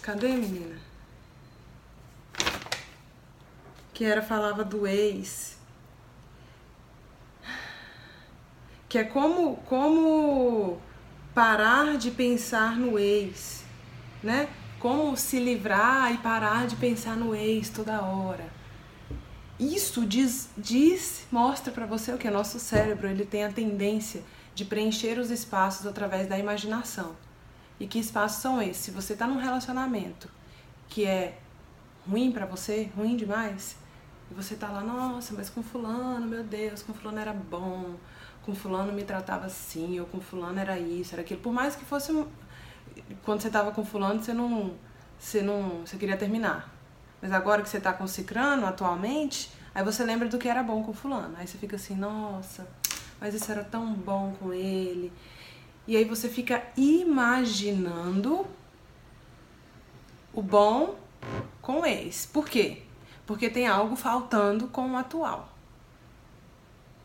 Cadê, 0.00 0.28
menina? 0.28 0.78
Que 3.92 4.04
era, 4.04 4.22
falava 4.22 4.62
do 4.64 4.86
ex. 4.86 5.53
Que 8.94 8.98
é 8.98 9.02
como, 9.04 9.56
como 9.66 10.78
parar 11.34 11.98
de 11.98 12.12
pensar 12.12 12.76
no 12.76 12.96
ex, 12.96 13.64
né? 14.22 14.48
Como 14.78 15.16
se 15.16 15.40
livrar 15.40 16.14
e 16.14 16.18
parar 16.18 16.68
de 16.68 16.76
pensar 16.76 17.16
no 17.16 17.34
ex 17.34 17.70
toda 17.70 18.00
hora 18.00 18.48
isso 19.58 20.04
diz, 20.04 20.48
diz 20.56 21.26
mostra 21.30 21.72
para 21.72 21.86
você 21.86 22.12
o 22.12 22.18
que 22.18 22.26
é 22.26 22.30
nosso 22.30 22.58
cérebro 22.58 23.08
ele 23.08 23.24
tem 23.24 23.44
a 23.44 23.52
tendência 23.52 24.22
de 24.54 24.64
preencher 24.64 25.18
os 25.18 25.30
espaços 25.30 25.86
através 25.86 26.28
da 26.28 26.38
imaginação. 26.38 27.16
E 27.78 27.86
que 27.86 27.98
espaços 27.98 28.40
são 28.40 28.62
esses? 28.62 28.76
Se 28.76 28.90
você 28.90 29.14
está 29.14 29.26
num 29.26 29.38
relacionamento 29.38 30.28
que 30.88 31.04
é 31.04 31.38
ruim 32.08 32.30
para 32.30 32.46
você, 32.46 32.90
ruim 32.96 33.16
demais, 33.16 33.76
e 34.30 34.34
você 34.34 34.54
tá 34.54 34.68
lá, 34.68 34.80
nossa, 34.80 35.34
mas 35.34 35.50
com 35.50 35.62
fulano, 35.62 36.26
meu 36.26 36.44
Deus, 36.44 36.82
com 36.82 36.94
fulano 36.94 37.18
era 37.18 37.32
bom, 37.32 37.96
com 38.44 38.54
fulano 38.54 38.92
me 38.92 39.02
tratava 39.04 39.46
assim, 39.46 39.98
ou 39.98 40.06
com 40.06 40.20
fulano 40.20 40.58
era 40.58 40.78
isso, 40.78 41.14
era 41.14 41.22
aquilo. 41.22 41.40
Por 41.40 41.52
mais 41.52 41.74
que 41.74 41.84
fosse 41.84 42.12
quando 43.24 43.40
você 43.40 43.50
tava 43.50 43.72
com 43.72 43.84
fulano, 43.84 44.22
você 44.22 44.32
não 44.32 44.74
você 45.18 45.42
não 45.42 45.80
você 45.80 45.96
queria 45.96 46.16
terminar. 46.16 46.72
Mas 47.22 47.32
agora 47.32 47.62
que 47.62 47.68
você 47.68 47.80
tá 47.80 47.92
com 47.92 48.06
cicrano 48.06 48.66
atualmente, 48.66 49.50
aí 49.74 49.82
você 49.82 50.04
lembra 50.04 50.28
do 50.28 50.38
que 50.38 50.48
era 50.48 50.62
bom 50.62 50.82
com 50.82 50.92
fulano. 50.92 51.34
Aí 51.38 51.46
você 51.46 51.56
fica 51.56 51.76
assim, 51.76 51.96
nossa, 51.96 52.68
mas 53.20 53.34
isso 53.34 53.50
era 53.50 53.64
tão 53.64 53.94
bom 53.94 54.34
com 54.38 54.52
ele. 54.52 55.10
E 55.86 55.96
aí 55.96 56.04
você 56.04 56.28
fica 56.28 56.62
imaginando 56.76 58.46
o 60.34 60.42
bom 60.42 60.96
com 61.62 61.80
o 61.80 61.86
ex. 61.86 62.26
Por 62.26 62.46
quê? 62.46 62.82
Porque 63.26 63.48
tem 63.48 63.66
algo 63.66 63.96
faltando 63.96 64.68
com 64.68 64.92
o 64.92 64.96
atual. 64.96 65.53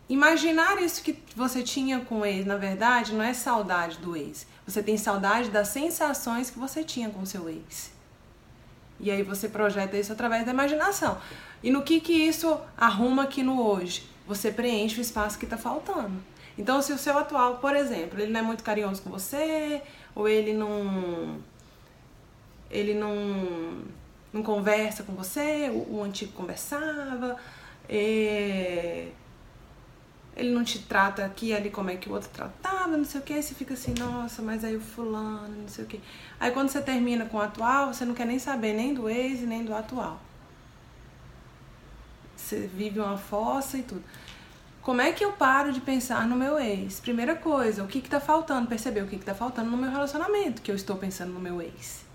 Imaginar 0.10 0.82
isso 0.82 1.04
que 1.04 1.16
você 1.36 1.62
tinha 1.62 2.00
com 2.00 2.22
o 2.22 2.25
ex, 2.25 2.44
na 2.44 2.58
verdade, 2.58 3.13
não 3.13 3.24
é 3.24 3.32
saudade 3.32 4.00
do 4.00 4.18
ex. 4.18 4.48
Você 4.66 4.82
tem 4.82 4.98
saudade 4.98 5.51
das 5.51 5.68
sensações 5.68 6.50
que 6.50 6.58
você 6.58 6.84
tinha 6.84 7.10
com 7.10 7.24
seu 7.25 7.48
ex. 7.48 7.92
E 9.00 9.12
aí 9.12 9.22
você 9.22 9.48
projeta 9.48 9.96
isso 9.96 10.12
através 10.12 10.44
da 10.46 10.51
imaginação. 10.51 11.20
E 11.62 11.70
no 11.70 11.84
que 11.84 12.01
que 12.01 12.13
isso 12.13 12.60
arruma 12.75 13.24
aqui 13.24 13.44
no 13.44 13.62
hoje? 13.62 14.10
Você 14.28 14.51
preenche 14.51 15.00
o 15.00 15.01
espaço 15.01 15.38
que 15.38 15.46
está 15.46 15.58
faltando. 15.58 16.22
Então, 16.58 16.82
se 16.82 16.92
o 16.92 16.98
seu 16.98 17.18
atual, 17.18 17.58
por 17.58 17.75
exemplo, 17.75 18.20
ele 18.20 18.32
não 18.32 18.39
é 18.39 18.44
muito 18.44 18.63
carinhoso 18.63 19.01
com 19.01 19.10
você, 19.10 19.82
ou 20.13 20.28
ele 20.28 20.54
não 20.54 21.38
ele 22.70 22.94
não 22.94 23.84
não 24.32 24.44
conversa 24.44 25.04
com 25.04 25.13
você, 25.13 25.70
o, 25.70 25.98
o 25.98 26.04
antigo 26.04 26.32
conversava, 26.34 27.38
é, 27.88 29.08
ele 30.39 30.51
não 30.51 30.63
te 30.63 30.79
trata 30.79 31.25
aqui 31.25 31.53
ali 31.53 31.69
como 31.69 31.89
é 31.89 31.98
que 31.98 32.08
o 32.10 32.13
outro 32.13 32.29
tratava, 32.29 32.96
não 32.96 33.03
sei 33.03 33.19
o 33.19 33.24
que, 33.24 33.34
aí 33.34 33.43
você 33.43 33.53
fica 33.53 33.74
assim, 33.74 33.93
nossa, 34.00 34.41
mas 34.41 34.63
aí 34.63 34.75
o 34.75 34.79
fulano, 34.79 35.62
não 35.62 35.67
sei 35.67 35.84
o 35.84 35.88
que. 35.88 36.00
Aí 36.39 36.51
quando 36.51 36.69
você 36.69 36.81
termina 36.81 37.25
com 37.25 37.38
o 37.38 37.41
atual, 37.41 37.93
você 37.93 38.05
não 38.05 38.13
quer 38.13 38.25
nem 38.25 38.39
saber 38.39 38.74
nem 38.74 38.93
do 38.93 39.10
ex 39.10 39.41
e 39.41 39.46
nem 39.46 39.65
do 39.65 39.75
atual. 39.75 40.19
Você 42.36 42.67
vive 42.74 43.00
uma 43.00 43.17
fossa 43.17 43.77
e 43.77 43.84
tudo. 43.84 44.03
Como 44.81 45.01
é 45.01 45.12
que 45.12 45.24
eu 45.24 45.34
paro 45.34 45.74
de 45.74 45.81
pensar 45.81 46.25
no 46.25 46.38
meu 46.38 46.58
ex? 46.58 47.01
Primeira 47.01 47.36
coisa, 47.36 47.84
o 47.84 47.88
que 47.88 48.01
que 48.01 48.10
tá 48.10 48.22
faltando? 48.22 48.67
Perceber 48.67 49.03
o 49.03 49.08
que 49.08 49.17
que 49.17 49.25
tá 49.25 49.36
faltando 49.36 49.69
no 49.69 49.77
meu 49.77 49.91
relacionamento, 49.91 50.62
que 50.62 50.72
eu 50.72 50.75
estou 50.75 50.96
pensando 50.96 51.34
no 51.34 51.39
meu 51.39 51.62
ex. 51.62 52.05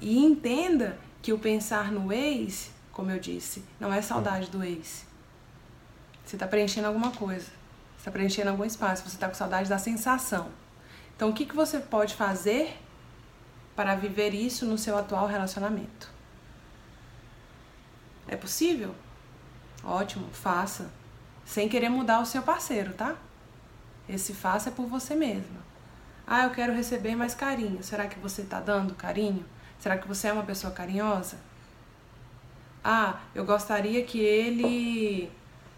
E 0.00 0.18
entenda 0.18 0.98
que 1.22 1.32
o 1.32 1.38
pensar 1.38 1.92
no 1.92 2.12
ex, 2.12 2.70
como 2.92 3.10
eu 3.10 3.20
disse, 3.20 3.64
não 3.78 3.92
é 3.92 4.02
saudade 4.02 4.50
do 4.50 4.62
ex 4.64 5.07
você 6.28 6.36
está 6.36 6.46
preenchendo 6.46 6.86
alguma 6.86 7.10
coisa. 7.10 7.46
Você 7.46 8.00
está 8.00 8.10
preenchendo 8.10 8.50
algum 8.50 8.62
espaço. 8.62 9.02
Você 9.02 9.16
está 9.16 9.26
com 9.26 9.34
saudade 9.34 9.66
da 9.66 9.78
sensação. 9.78 10.50
Então, 11.16 11.30
o 11.30 11.32
que, 11.32 11.46
que 11.46 11.56
você 11.56 11.78
pode 11.78 12.14
fazer 12.14 12.76
para 13.74 13.94
viver 13.94 14.34
isso 14.34 14.66
no 14.66 14.76
seu 14.76 14.98
atual 14.98 15.26
relacionamento? 15.26 16.10
É 18.26 18.36
possível? 18.36 18.94
Ótimo, 19.82 20.28
faça. 20.30 20.90
Sem 21.46 21.66
querer 21.66 21.88
mudar 21.88 22.20
o 22.20 22.26
seu 22.26 22.42
parceiro, 22.42 22.92
tá? 22.92 23.16
Esse 24.06 24.34
faça 24.34 24.68
é 24.68 24.72
por 24.72 24.86
você 24.86 25.14
mesma. 25.14 25.66
Ah, 26.26 26.44
eu 26.44 26.50
quero 26.50 26.74
receber 26.74 27.16
mais 27.16 27.34
carinho. 27.34 27.82
Será 27.82 28.06
que 28.06 28.18
você 28.18 28.42
está 28.42 28.60
dando 28.60 28.94
carinho? 28.94 29.46
Será 29.78 29.96
que 29.96 30.06
você 30.06 30.28
é 30.28 30.32
uma 30.34 30.42
pessoa 30.42 30.74
carinhosa? 30.74 31.38
Ah, 32.84 33.18
eu 33.34 33.46
gostaria 33.46 34.04
que 34.04 34.20
ele 34.20 35.32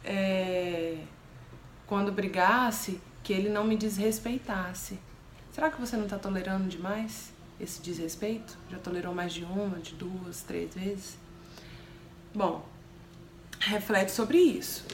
é, 0.05 0.99
quando 1.87 2.13
brigasse, 2.13 3.01
que 3.23 3.33
ele 3.33 3.49
não 3.49 3.65
me 3.65 3.77
desrespeitasse. 3.77 4.99
Será 5.53 5.71
que 5.71 5.81
você 5.81 5.97
não 5.97 6.05
está 6.05 6.19
tolerando 6.19 6.69
demais 6.69 7.33
esse 7.59 7.83
desrespeito? 7.83 8.57
Já 8.71 8.79
tolerou 8.79 9.15
mais 9.15 9.33
de 9.33 9.45
uma, 9.45 9.79
de 9.79 9.95
duas, 9.95 10.43
três 10.43 10.75
vezes? 10.75 11.19
Bom, 12.35 12.65
reflete 13.59 14.11
sobre 14.13 14.39
isso. 14.39 14.85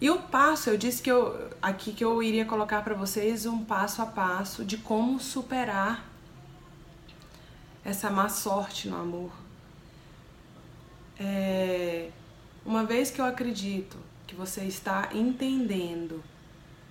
E 0.00 0.10
o 0.10 0.20
passo, 0.20 0.70
eu 0.70 0.76
disse 0.76 1.02
que 1.02 1.10
eu 1.10 1.50
aqui 1.60 1.92
que 1.92 2.04
eu 2.04 2.22
iria 2.22 2.44
colocar 2.44 2.82
para 2.82 2.94
vocês 2.94 3.46
um 3.46 3.64
passo 3.64 4.02
a 4.02 4.06
passo 4.06 4.64
de 4.64 4.76
como 4.76 5.18
superar 5.18 6.04
essa 7.84 8.10
má 8.10 8.28
sorte 8.28 8.88
no 8.88 8.96
amor. 8.96 9.32
É, 11.18 12.10
uma 12.66 12.84
vez 12.84 13.10
que 13.12 13.20
eu 13.20 13.24
acredito 13.24 13.96
que 14.26 14.34
você 14.34 14.64
está 14.64 15.10
entendendo 15.14 16.20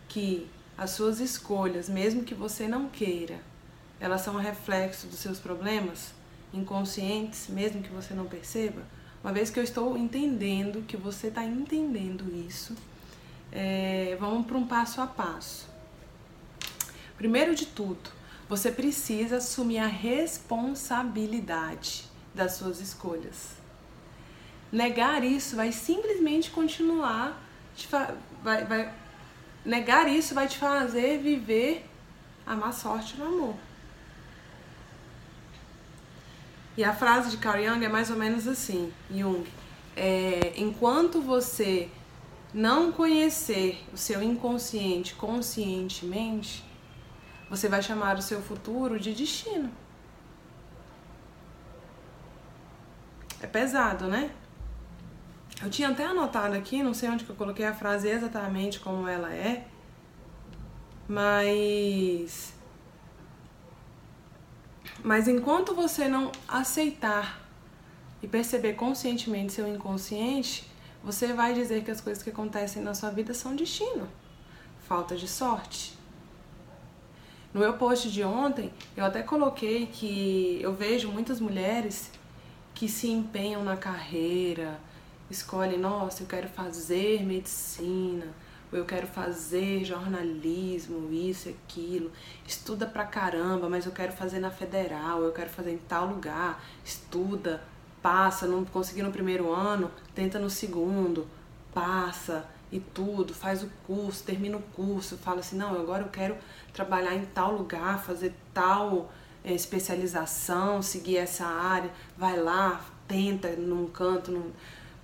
que 0.08 0.48
as 0.77 0.91
suas 0.91 1.20
escolhas, 1.20 1.89
mesmo 1.89 2.24
que 2.24 2.34
você 2.34 2.65
não 2.65 2.88
queira, 2.88 3.41
elas 4.00 4.22
são 4.22 4.38
reflexo 4.38 5.08
dos 5.08 5.20
seus 5.20 5.38
problemas 5.38 6.13
inconscientes, 6.53 7.50
mesmo 7.50 7.84
que 7.84 7.89
você 7.89 8.13
não 8.13 8.25
perceba, 8.25 8.84
uma 9.22 9.34
vez 9.34 9.50
que 9.50 9.60
eu 9.60 9.63
estou 9.63 9.98
entendendo 9.98 10.86
que 10.88 10.96
você 10.96 11.27
está 11.27 11.44
entendendo 11.44 12.34
isso, 12.48 12.74
é, 13.51 14.15
vamos 14.17 14.48
para 14.48 14.58
um 14.58 14.65
passo 14.65 15.01
a 15.01 15.08
passo. 15.08 15.67
Primeiro 17.17 17.53
de 17.53 17.65
tudo, 17.65 18.10
você 18.48 18.72
precisa 18.72 19.36
assumir 19.38 19.79
a 19.79 19.88
responsabilidade 19.88 22.05
das 22.34 22.53
suas 22.53 22.79
escolhas. 22.79 23.64
Negar 24.72 25.24
isso 25.24 25.55
vai 25.55 25.72
simplesmente 25.72 26.51
continuar, 26.51 27.41
vai, 28.43 28.65
vai, 28.65 28.93
negar 29.63 30.07
isso 30.07 30.34
vai 30.34 30.48
te 30.48 30.57
fazer 30.57 31.19
viver 31.19 31.86
a 32.45 32.55
má 32.55 32.72
sorte 32.72 33.17
no 33.17 33.25
amor. 33.25 33.55
E 36.77 36.84
a 36.84 36.93
frase 36.93 37.31
de 37.31 37.38
Carl 37.38 37.63
Jung 37.63 37.86
é 37.86 37.88
mais 37.88 38.10
ou 38.10 38.17
menos 38.17 38.48
assim, 38.48 38.91
Jung, 39.10 39.48
é, 39.95 40.53
enquanto 40.57 41.22
você 41.22 41.89
não 42.53 42.91
conhecer 42.91 43.81
o 43.93 43.98
seu 43.98 44.22
inconsciente 44.22 45.15
conscientemente, 45.15 46.63
você 47.50 47.69
vai 47.69 47.81
chamar 47.81 48.17
o 48.17 48.22
seu 48.22 48.41
futuro 48.41 49.00
de 49.00 49.13
destino. 49.13 49.72
É 53.41 53.48
pesado, 53.48 54.07
né? 54.07 54.31
Eu 55.62 55.69
tinha 55.69 55.89
até 55.89 56.05
anotado 56.05 56.55
aqui, 56.55 56.83
não 56.83 56.93
sei 56.93 57.09
onde 57.09 57.24
que 57.24 57.29
eu 57.29 57.35
coloquei 57.35 57.65
a 57.65 57.74
frase 57.74 58.09
exatamente 58.09 58.79
como 58.79 59.07
ela 59.07 59.33
é, 59.33 59.65
mas 61.07 62.53
mas 65.03 65.27
enquanto 65.27 65.75
você 65.75 66.07
não 66.07 66.31
aceitar 66.47 67.41
e 68.21 68.27
perceber 68.27 68.74
conscientemente 68.74 69.53
seu 69.53 69.67
inconsciente, 69.67 70.67
você 71.03 71.31
vai 71.31 71.53
dizer 71.53 71.83
que 71.83 71.91
as 71.91 72.01
coisas 72.01 72.24
que 72.24 72.31
acontecem 72.31 72.81
na 72.81 72.93
sua 72.95 73.12
vida 73.12 73.33
são 73.33 73.55
destino, 73.55 74.09
falta 74.88 75.15
de 75.15 75.27
sorte. 75.27 75.95
No 77.53 77.59
meu 77.59 77.74
post 77.74 78.12
de 78.12 78.24
ontem, 78.24 78.74
eu 78.97 79.05
até 79.05 79.21
coloquei 79.21 79.85
que 79.85 80.59
eu 80.62 80.74
vejo 80.74 81.09
muitas 81.09 81.39
mulheres 81.39 82.12
que 82.74 82.89
se 82.89 83.09
empenham 83.09 83.63
na 83.63 83.77
carreira, 83.77 84.79
escolhem, 85.29 85.79
nossa, 85.79 86.24
eu 86.24 86.27
quero 86.27 86.48
fazer 86.48 87.24
medicina, 87.24 88.27
ou 88.72 88.79
eu 88.79 88.86
quero 88.86 89.08
fazer 89.08 89.84
jornalismo, 89.84 91.12
isso 91.12 91.50
aquilo, 91.50 92.12
estuda 92.48 92.86
pra 92.86 93.05
caramba, 93.05 93.70
mas 93.70 93.86
eu 93.86 93.91
quero 93.91 94.12
fazer 94.12 94.39
na 94.39 94.51
federal, 94.51 95.22
eu 95.24 95.32
quero 95.32 95.50
fazer 95.50 95.72
em 95.72 95.77
tal 95.77 96.08
lugar, 96.08 96.63
estuda, 96.84 97.62
passa, 98.01 98.48
não 98.48 98.63
conseguiu 98.65 99.05
no 99.05 99.12
primeiro 99.12 99.51
ano, 99.51 99.91
tenta 100.13 100.38
no 100.38 100.50
segundo, 100.50 101.27
passa 101.74 102.46
e 102.72 102.79
tudo, 102.79 103.34
faz 103.34 103.63
o 103.63 103.70
curso, 103.86 104.24
termina 104.24 104.58
o 104.58 104.62
curso, 104.62 105.17
fala 105.17 105.39
assim, 105.39 105.55
não, 105.55 105.79
agora 105.79 106.03
eu 106.03 106.10
quero 106.10 106.36
trabalhar 106.74 107.15
em 107.15 107.25
tal 107.25 107.53
lugar, 107.53 108.03
fazer 108.03 108.34
tal 108.53 109.12
é, 109.44 109.53
especialização, 109.53 110.82
seguir 110.82 111.17
essa 111.17 111.46
área, 111.46 111.91
vai 112.17 112.39
lá, 112.39 112.84
tenta 113.08 113.50
num 113.50 113.88
canto, 113.88 114.32
num, 114.32 114.51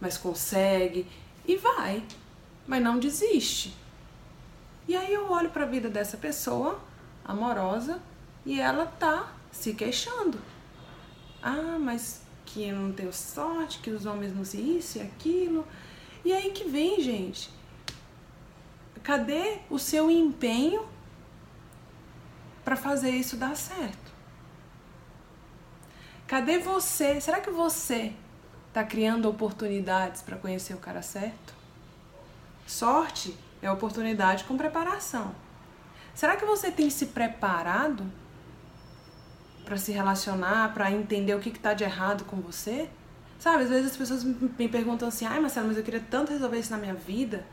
mas 0.01 0.17
consegue 0.17 1.07
e 1.47 1.55
vai, 1.55 2.03
mas 2.67 2.83
não 2.83 2.99
desiste. 2.99 3.77
E 4.87 4.95
aí 4.95 5.13
eu 5.13 5.31
olho 5.31 5.51
para 5.51 5.63
a 5.63 5.67
vida 5.67 5.89
dessa 5.89 6.17
pessoa 6.17 6.81
amorosa 7.23 8.01
e 8.43 8.59
ela 8.59 8.87
tá 8.87 9.31
se 9.51 9.73
queixando. 9.73 10.41
Ah, 11.41 11.77
mas 11.79 12.21
que 12.45 12.63
eu 12.63 12.75
não 12.75 12.91
tenho 12.91 13.13
sorte, 13.13 13.79
que 13.79 13.91
os 13.91 14.05
homens 14.05 14.35
não 14.35 14.43
se 14.43 14.59
isso 14.59 14.97
e 14.97 15.01
aquilo. 15.01 15.65
E 16.25 16.33
aí 16.33 16.51
que 16.51 16.65
vem, 16.65 16.99
gente. 17.01 17.49
Cadê 19.03 19.59
o 19.69 19.79
seu 19.79 20.11
empenho 20.11 20.87
para 22.63 22.75
fazer 22.75 23.11
isso 23.11 23.35
dar 23.35 23.55
certo? 23.55 24.11
Cadê 26.27 26.59
você? 26.59 27.19
Será 27.19 27.41
que 27.41 27.49
você 27.49 28.13
está 28.71 28.85
criando 28.85 29.27
oportunidades 29.29 30.21
para 30.21 30.37
conhecer 30.37 30.73
o 30.73 30.77
cara 30.77 31.01
certo? 31.01 31.53
Sorte 32.65 33.37
é 33.61 33.69
oportunidade 33.69 34.45
com 34.45 34.55
preparação. 34.55 35.35
Será 36.15 36.37
que 36.37 36.45
você 36.45 36.71
tem 36.71 36.89
se 36.89 37.07
preparado 37.07 38.09
para 39.65 39.75
se 39.75 39.91
relacionar, 39.91 40.73
para 40.73 40.89
entender 40.89 41.35
o 41.35 41.39
que 41.39 41.49
está 41.49 41.73
de 41.73 41.83
errado 41.83 42.23
com 42.23 42.37
você? 42.37 42.89
Sabe, 43.37 43.63
às 43.63 43.69
vezes 43.69 43.91
as 43.91 43.97
pessoas 43.97 44.23
me 44.23 44.69
perguntam 44.69 45.09
assim: 45.09 45.25
ai, 45.25 45.41
Marcelo, 45.41 45.67
mas 45.67 45.77
eu 45.77 45.83
queria 45.83 46.03
tanto 46.09 46.31
resolver 46.31 46.57
isso 46.57 46.71
na 46.71 46.77
minha 46.77 46.93
vida. 46.93 47.45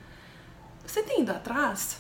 Você 0.87 1.03
tem 1.03 1.23
ido 1.23 1.33
atrás? 1.33 1.99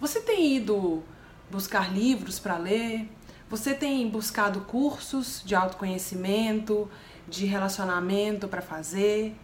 Você 0.00 0.20
tem 0.20 0.56
ido 0.56 1.02
buscar 1.50 1.92
livros 1.92 2.38
para 2.38 2.56
ler? 2.56 3.10
Você 3.48 3.74
tem 3.74 4.08
buscado 4.08 4.60
cursos 4.60 5.42
de 5.44 5.56
autoconhecimento, 5.56 6.88
de 7.30 7.46
relacionamento 7.46 8.48
para 8.48 8.60
fazer? 8.60 9.34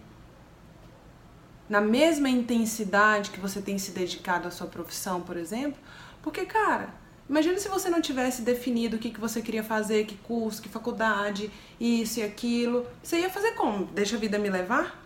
Na 1.68 1.81
mesma 1.81 2.29
intensidade 2.29 3.31
que 3.31 3.40
você 3.40 3.62
tem 3.62 3.79
se 3.79 3.92
dedicado 3.92 4.49
à 4.49 4.51
sua 4.51 4.66
profissão, 4.66 5.22
por 5.22 5.37
exemplo? 5.37 5.81
Porque, 6.20 6.44
cara, 6.44 6.90
imagina 7.31 7.59
se 7.59 7.68
você 7.68 7.88
não 7.88 8.01
tivesse 8.01 8.42
definido 8.42 8.96
o 8.96 8.99
que, 8.99 9.11
que 9.11 9.20
você 9.20 9.40
queria 9.40 9.62
fazer, 9.62 10.05
que 10.05 10.16
curso, 10.16 10.61
que 10.61 10.68
faculdade, 10.68 11.51
isso 11.81 12.20
e 12.20 12.22
aquilo. 12.25 12.87
Você 13.03 13.20
ia 13.20 13.31
fazer 13.31 13.53
como? 13.53 13.87
Deixa 13.87 14.16
a 14.16 14.18
vida 14.18 14.38
me 14.38 14.51
levar? 14.51 15.03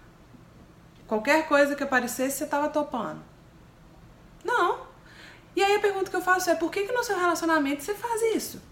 Qualquer 1.06 1.46
coisa 1.46 1.74
que 1.76 1.82
aparecesse, 1.82 2.38
você 2.38 2.44
estava 2.44 2.68
topando. 2.68 3.20
Não. 4.42 4.86
E 5.54 5.62
aí 5.62 5.74
a 5.74 5.80
pergunta 5.80 6.10
que 6.10 6.16
eu 6.16 6.22
faço 6.22 6.48
é: 6.48 6.54
por 6.54 6.70
que, 6.70 6.86
que 6.86 6.92
no 6.92 7.04
seu 7.04 7.18
relacionamento 7.18 7.82
você 7.82 7.94
faz 7.94 8.22
isso? 8.34 8.69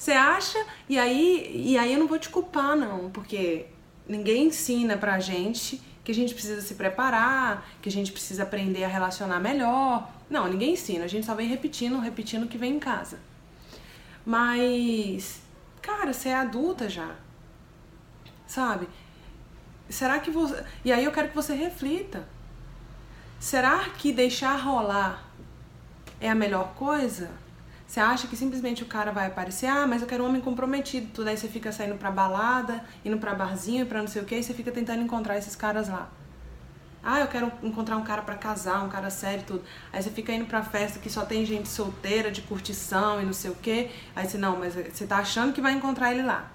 Você 0.00 0.12
acha? 0.12 0.58
E 0.88 0.98
aí, 0.98 1.52
e 1.54 1.76
aí 1.76 1.92
eu 1.92 1.98
não 1.98 2.06
vou 2.06 2.18
te 2.18 2.30
culpar, 2.30 2.74
não, 2.74 3.10
porque 3.10 3.66
ninguém 4.08 4.46
ensina 4.46 4.96
pra 4.96 5.18
gente 5.18 5.78
que 6.02 6.10
a 6.10 6.14
gente 6.14 6.32
precisa 6.32 6.62
se 6.62 6.74
preparar, 6.74 7.68
que 7.82 7.90
a 7.90 7.92
gente 7.92 8.10
precisa 8.10 8.44
aprender 8.44 8.82
a 8.82 8.88
relacionar 8.88 9.38
melhor. 9.40 10.10
Não, 10.30 10.48
ninguém 10.48 10.72
ensina, 10.72 11.04
a 11.04 11.06
gente 11.06 11.26
só 11.26 11.34
vem 11.34 11.46
repetindo, 11.46 11.98
repetindo 11.98 12.44
o 12.44 12.48
que 12.48 12.56
vem 12.56 12.76
em 12.76 12.78
casa. 12.78 13.18
Mas, 14.24 15.42
cara, 15.82 16.14
você 16.14 16.30
é 16.30 16.34
adulta 16.34 16.88
já. 16.88 17.14
Sabe? 18.46 18.88
Será 19.90 20.18
que 20.18 20.30
você. 20.30 20.64
E 20.82 20.90
aí 20.90 21.04
eu 21.04 21.12
quero 21.12 21.28
que 21.28 21.34
você 21.34 21.54
reflita. 21.54 22.26
Será 23.38 23.90
que 23.90 24.14
deixar 24.14 24.56
rolar 24.56 25.30
é 26.18 26.30
a 26.30 26.34
melhor 26.34 26.72
coisa? 26.72 27.30
Você 27.90 27.98
acha 27.98 28.28
que 28.28 28.36
simplesmente 28.36 28.84
o 28.84 28.86
cara 28.86 29.10
vai 29.10 29.26
aparecer, 29.26 29.66
ah, 29.66 29.84
mas 29.84 30.00
eu 30.00 30.06
quero 30.06 30.22
um 30.22 30.28
homem 30.28 30.40
comprometido, 30.40 31.08
tudo 31.12 31.26
aí 31.26 31.36
você 31.36 31.48
fica 31.48 31.72
saindo 31.72 31.96
pra 31.96 32.08
balada, 32.08 32.84
indo 33.04 33.18
pra 33.18 33.34
barzinho, 33.34 33.84
pra 33.84 33.98
não 33.98 34.06
sei 34.06 34.22
o 34.22 34.24
que, 34.24 34.36
e 34.36 34.44
você 34.44 34.54
fica 34.54 34.70
tentando 34.70 35.02
encontrar 35.02 35.36
esses 35.36 35.56
caras 35.56 35.88
lá. 35.88 36.08
Ah, 37.02 37.18
eu 37.18 37.26
quero 37.26 37.50
encontrar 37.64 37.96
um 37.96 38.04
cara 38.04 38.22
para 38.22 38.36
casar, 38.36 38.84
um 38.84 38.88
cara 38.88 39.10
sério 39.10 39.42
tudo. 39.44 39.64
Aí 39.92 40.00
você 40.00 40.08
fica 40.08 40.32
indo 40.32 40.44
pra 40.44 40.62
festa 40.62 41.00
que 41.00 41.10
só 41.10 41.24
tem 41.24 41.44
gente 41.44 41.68
solteira, 41.68 42.30
de 42.30 42.42
curtição 42.42 43.20
e 43.20 43.24
não 43.24 43.32
sei 43.32 43.50
o 43.50 43.56
que. 43.56 43.90
Aí 44.14 44.24
você, 44.24 44.38
não, 44.38 44.56
mas 44.56 44.76
você 44.76 45.04
tá 45.04 45.16
achando 45.16 45.52
que 45.52 45.60
vai 45.60 45.72
encontrar 45.72 46.12
ele 46.12 46.22
lá. 46.22 46.48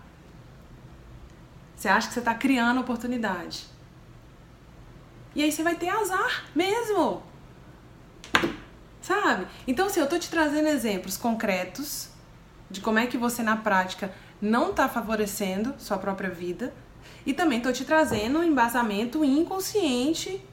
Você 1.76 1.90
acha 1.90 2.08
que 2.08 2.14
você 2.14 2.20
está 2.20 2.34
criando 2.34 2.80
oportunidade. 2.80 3.66
E 5.36 5.44
aí 5.44 5.52
você 5.52 5.64
vai 5.64 5.76
ter 5.76 5.90
azar 5.90 6.46
mesmo. 6.56 7.35
Sabe? 9.06 9.46
Então, 9.68 9.86
assim, 9.86 10.00
eu 10.00 10.10
tô 10.10 10.18
te 10.18 10.32
trazendo 10.32 10.68
exemplos 10.68 11.16
concretos 11.16 12.10
de 12.72 12.82
como 12.82 12.98
é 12.98 13.06
que 13.06 13.20
você 13.20 13.44
na 13.44 13.56
prática 13.56 14.12
não 14.42 14.72
está 14.72 14.90
favorecendo 14.90 15.76
sua 15.78 16.00
própria 16.00 16.32
vida. 16.32 16.74
E 17.24 17.32
também 17.32 17.62
tô 17.62 17.72
te 17.72 17.86
trazendo 17.86 18.40
um 18.40 18.44
embasamento 18.44 19.24
inconsciente, 19.24 20.44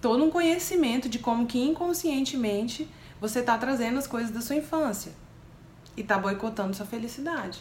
todo 0.00 0.22
um 0.22 0.30
conhecimento 0.30 1.08
de 1.08 1.18
como 1.18 1.48
que 1.48 1.58
inconscientemente 1.58 2.88
você 3.20 3.42
tá 3.42 3.58
trazendo 3.58 3.98
as 3.98 4.06
coisas 4.06 4.30
da 4.30 4.40
sua 4.40 4.54
infância 4.54 5.10
e 5.96 6.04
tá 6.04 6.16
boicotando 6.16 6.76
sua 6.76 6.86
felicidade. 6.86 7.60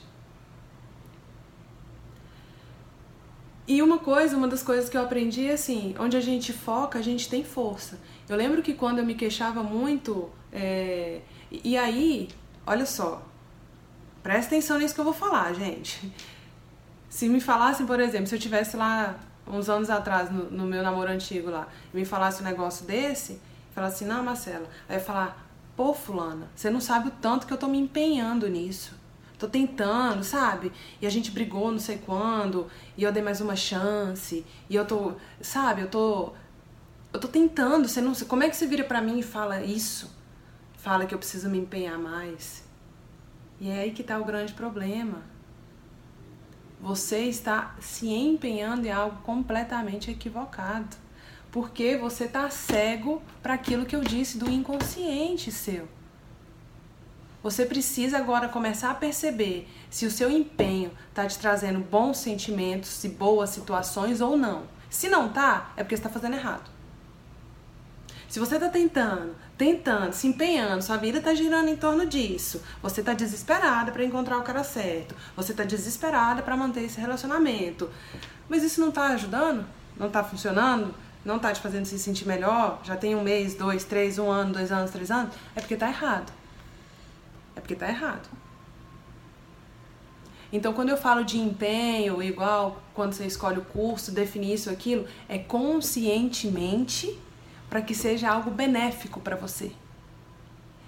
E 3.68 3.82
uma 3.82 3.98
coisa, 3.98 4.38
uma 4.38 4.48
das 4.48 4.62
coisas 4.62 4.90
que 4.90 4.98
eu 4.98 5.02
aprendi 5.02 5.48
é 5.48 5.54
assim, 5.54 5.96
onde 6.00 6.16
a 6.16 6.22
gente 6.22 6.54
foca, 6.54 7.00
a 7.00 7.04
gente 7.04 7.28
tem 7.28 7.44
força. 7.44 8.00
Eu 8.30 8.38
lembro 8.38 8.62
que 8.62 8.76
quando 8.76 9.00
eu 9.00 9.06
me 9.06 9.16
queixava 9.16 9.64
muito, 9.64 10.30
é... 10.54 11.22
e 11.52 11.76
aí, 11.76 12.30
olha 12.66 12.86
só, 12.86 13.24
presta 14.22 14.56
atenção 14.56 14.78
nisso 14.78 14.94
que 14.94 15.00
eu 15.00 15.06
vou 15.06 15.14
falar, 15.14 15.54
gente. 15.54 16.14
Se 17.10 17.28
me 17.28 17.42
falassem, 17.42 17.88
por 17.88 18.00
exemplo, 18.00 18.28
se 18.28 18.36
eu 18.36 18.40
tivesse 18.40 18.78
lá 18.78 19.20
uns 19.48 19.68
anos 19.68 19.90
atrás, 19.90 20.32
no, 20.32 20.44
no 20.52 20.66
meu 20.66 20.84
namoro 20.84 21.10
antigo 21.10 21.50
lá, 21.50 21.68
e 21.92 21.98
me 21.98 22.06
falasse 22.06 22.44
um 22.44 22.46
negócio 22.46 22.86
desse, 22.86 23.42
falasse 23.74 24.04
assim, 24.04 24.14
não, 24.14 24.24
Marcela, 24.24 24.68
aí 24.88 24.96
eu 24.96 25.00
ia 25.00 25.04
falar, 25.04 25.50
pô, 25.76 25.92
fulana, 25.92 26.48
você 26.56 26.70
não 26.70 26.80
sabe 26.80 27.08
o 27.08 27.12
tanto 27.12 27.48
que 27.48 27.54
eu 27.54 27.58
tô 27.58 27.68
me 27.68 27.80
empenhando 27.80 28.48
nisso 28.48 29.00
tô 29.40 29.48
tentando, 29.48 30.22
sabe? 30.22 30.72
E 31.02 31.08
a 31.08 31.10
gente 31.10 31.32
brigou 31.32 31.72
não 31.72 31.80
sei 31.80 31.98
quando, 31.98 32.68
e 32.98 33.04
eu 33.04 33.12
dei 33.12 33.24
mais 33.24 33.40
uma 33.40 33.56
chance, 33.56 34.46
e 34.70 34.76
eu 34.76 34.86
tô, 34.86 35.14
sabe, 35.42 35.82
eu 35.82 35.90
tô 35.90 36.34
eu 37.12 37.20
tô 37.20 37.28
tentando, 37.28 37.88
você 37.88 38.02
não, 38.02 38.14
como 38.14 38.44
é 38.44 38.50
que 38.50 38.56
você 38.56 38.68
vira 38.68 38.84
para 38.84 39.02
mim 39.02 39.20
e 39.20 39.24
fala 39.24 39.62
isso? 39.62 40.20
fala 40.80 41.06
que 41.06 41.14
eu 41.14 41.20
preciso 41.20 41.50
me 41.50 41.60
empenhar 41.60 42.00
mais. 42.00 42.64
E 43.60 43.70
é 43.70 43.82
aí 43.82 43.92
que 43.92 44.02
está 44.02 44.18
o 44.18 44.26
grande 44.26 44.54
problema. 44.54 45.22
Você 46.82 47.26
está 47.26 47.76
se 47.82 48.08
empenhando 48.08 48.86
em 48.86 48.92
algo 48.92 49.22
completamente 49.22 50.10
equivocado. 50.10 50.96
Porque 51.52 51.98
você 51.98 52.26
está 52.26 52.50
cego 52.50 53.22
para 53.42 53.56
aquilo 53.56 53.86
que 53.86 53.96
eu 53.96 54.02
disse 54.02 54.38
do 54.38 54.50
inconsciente 54.50 55.52
seu. 55.52 55.88
Você 57.42 57.66
precisa 57.66 58.18
agora 58.18 58.48
começar 58.48 58.92
a 58.92 58.96
perceber 58.96 59.68
se 59.90 60.06
o 60.06 60.12
seu 60.12 60.30
empenho 60.30 60.92
está 61.10 61.26
te 61.26 61.40
trazendo 61.40 61.80
bons 61.80 62.18
sentimentos 62.18 63.04
e 63.04 63.10
boas 63.10 63.50
situações 63.50 64.22
ou 64.22 64.38
não. 64.38 64.64
Se 64.90 65.10
não 65.10 65.30
tá, 65.30 65.74
é 65.76 65.84
porque 65.84 65.96
está 65.96 66.10
fazendo 66.10 66.36
errado. 66.36 66.79
Se 68.30 68.40
você 68.40 68.56
está 68.56 68.70
tentando, 68.70 69.36
tentando, 69.58 70.14
se 70.14 70.28
empenhando, 70.28 70.84
sua 70.84 70.98
vida 70.98 71.18
está 71.18 71.34
girando 71.34 71.68
em 71.68 71.76
torno 71.76 72.06
disso, 72.06 72.62
você 72.80 73.00
está 73.00 73.14
desesperada 73.14 73.92
para 73.92 74.06
encontrar 74.06 74.38
o 74.38 74.44
cara 74.44 74.64
certo, 74.64 75.16
você 75.36 75.52
está 75.52 75.64
desesperada 75.64 76.44
para 76.44 76.56
manter 76.56 76.84
esse 76.84 77.02
relacionamento, 77.02 77.90
mas 78.48 78.62
isso 78.62 78.80
não 78.80 78.90
está 78.90 79.08
ajudando? 79.08 79.66
Não 79.98 80.06
está 80.08 80.24
funcionando? 80.24 80.94
Não 81.26 81.38
está 81.38 81.52
te 81.52 81.60
fazendo 81.60 81.86
se 81.86 81.98
sentir 81.98 82.28
melhor? 82.28 82.80
Já 82.84 82.96
tem 82.96 83.16
um 83.16 83.24
mês, 83.24 83.56
dois, 83.56 83.84
três, 83.84 84.20
um 84.20 84.30
ano, 84.30 84.54
dois 84.54 84.72
anos, 84.72 84.92
três 84.92 85.10
anos? 85.10 85.34
É 85.56 85.60
porque 85.60 85.74
está 85.74 85.88
errado. 85.88 86.32
É 87.56 87.60
porque 87.60 87.74
está 87.74 87.90
errado. 87.90 88.30
Então, 90.54 90.72
quando 90.72 90.90
eu 90.90 90.98
falo 90.98 91.24
de 91.26 91.40
empenho, 91.40 92.22
igual 92.22 92.82
quando 92.94 93.14
você 93.14 93.26
escolhe 93.26 93.58
o 93.58 93.66
curso, 93.66 94.12
definir 94.12 94.54
isso, 94.54 94.70
aquilo, 94.70 95.08
é 95.28 95.40
conscientemente 95.40 97.20
para 97.70 97.82
que 97.82 97.94
seja 97.94 98.30
algo 98.30 98.50
benéfico 98.50 99.20
para 99.20 99.36
você. 99.36 99.72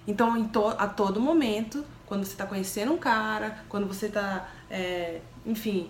Então, 0.07 0.47
to 0.47 0.67
a 0.77 0.87
todo 0.87 1.21
momento, 1.21 1.85
quando 2.07 2.25
você 2.25 2.31
está 2.31 2.45
conhecendo 2.45 2.91
um 2.91 2.97
cara, 2.97 3.63
quando 3.69 3.87
você 3.87 4.07
está, 4.07 4.49
é, 4.69 5.21
enfim, 5.45 5.89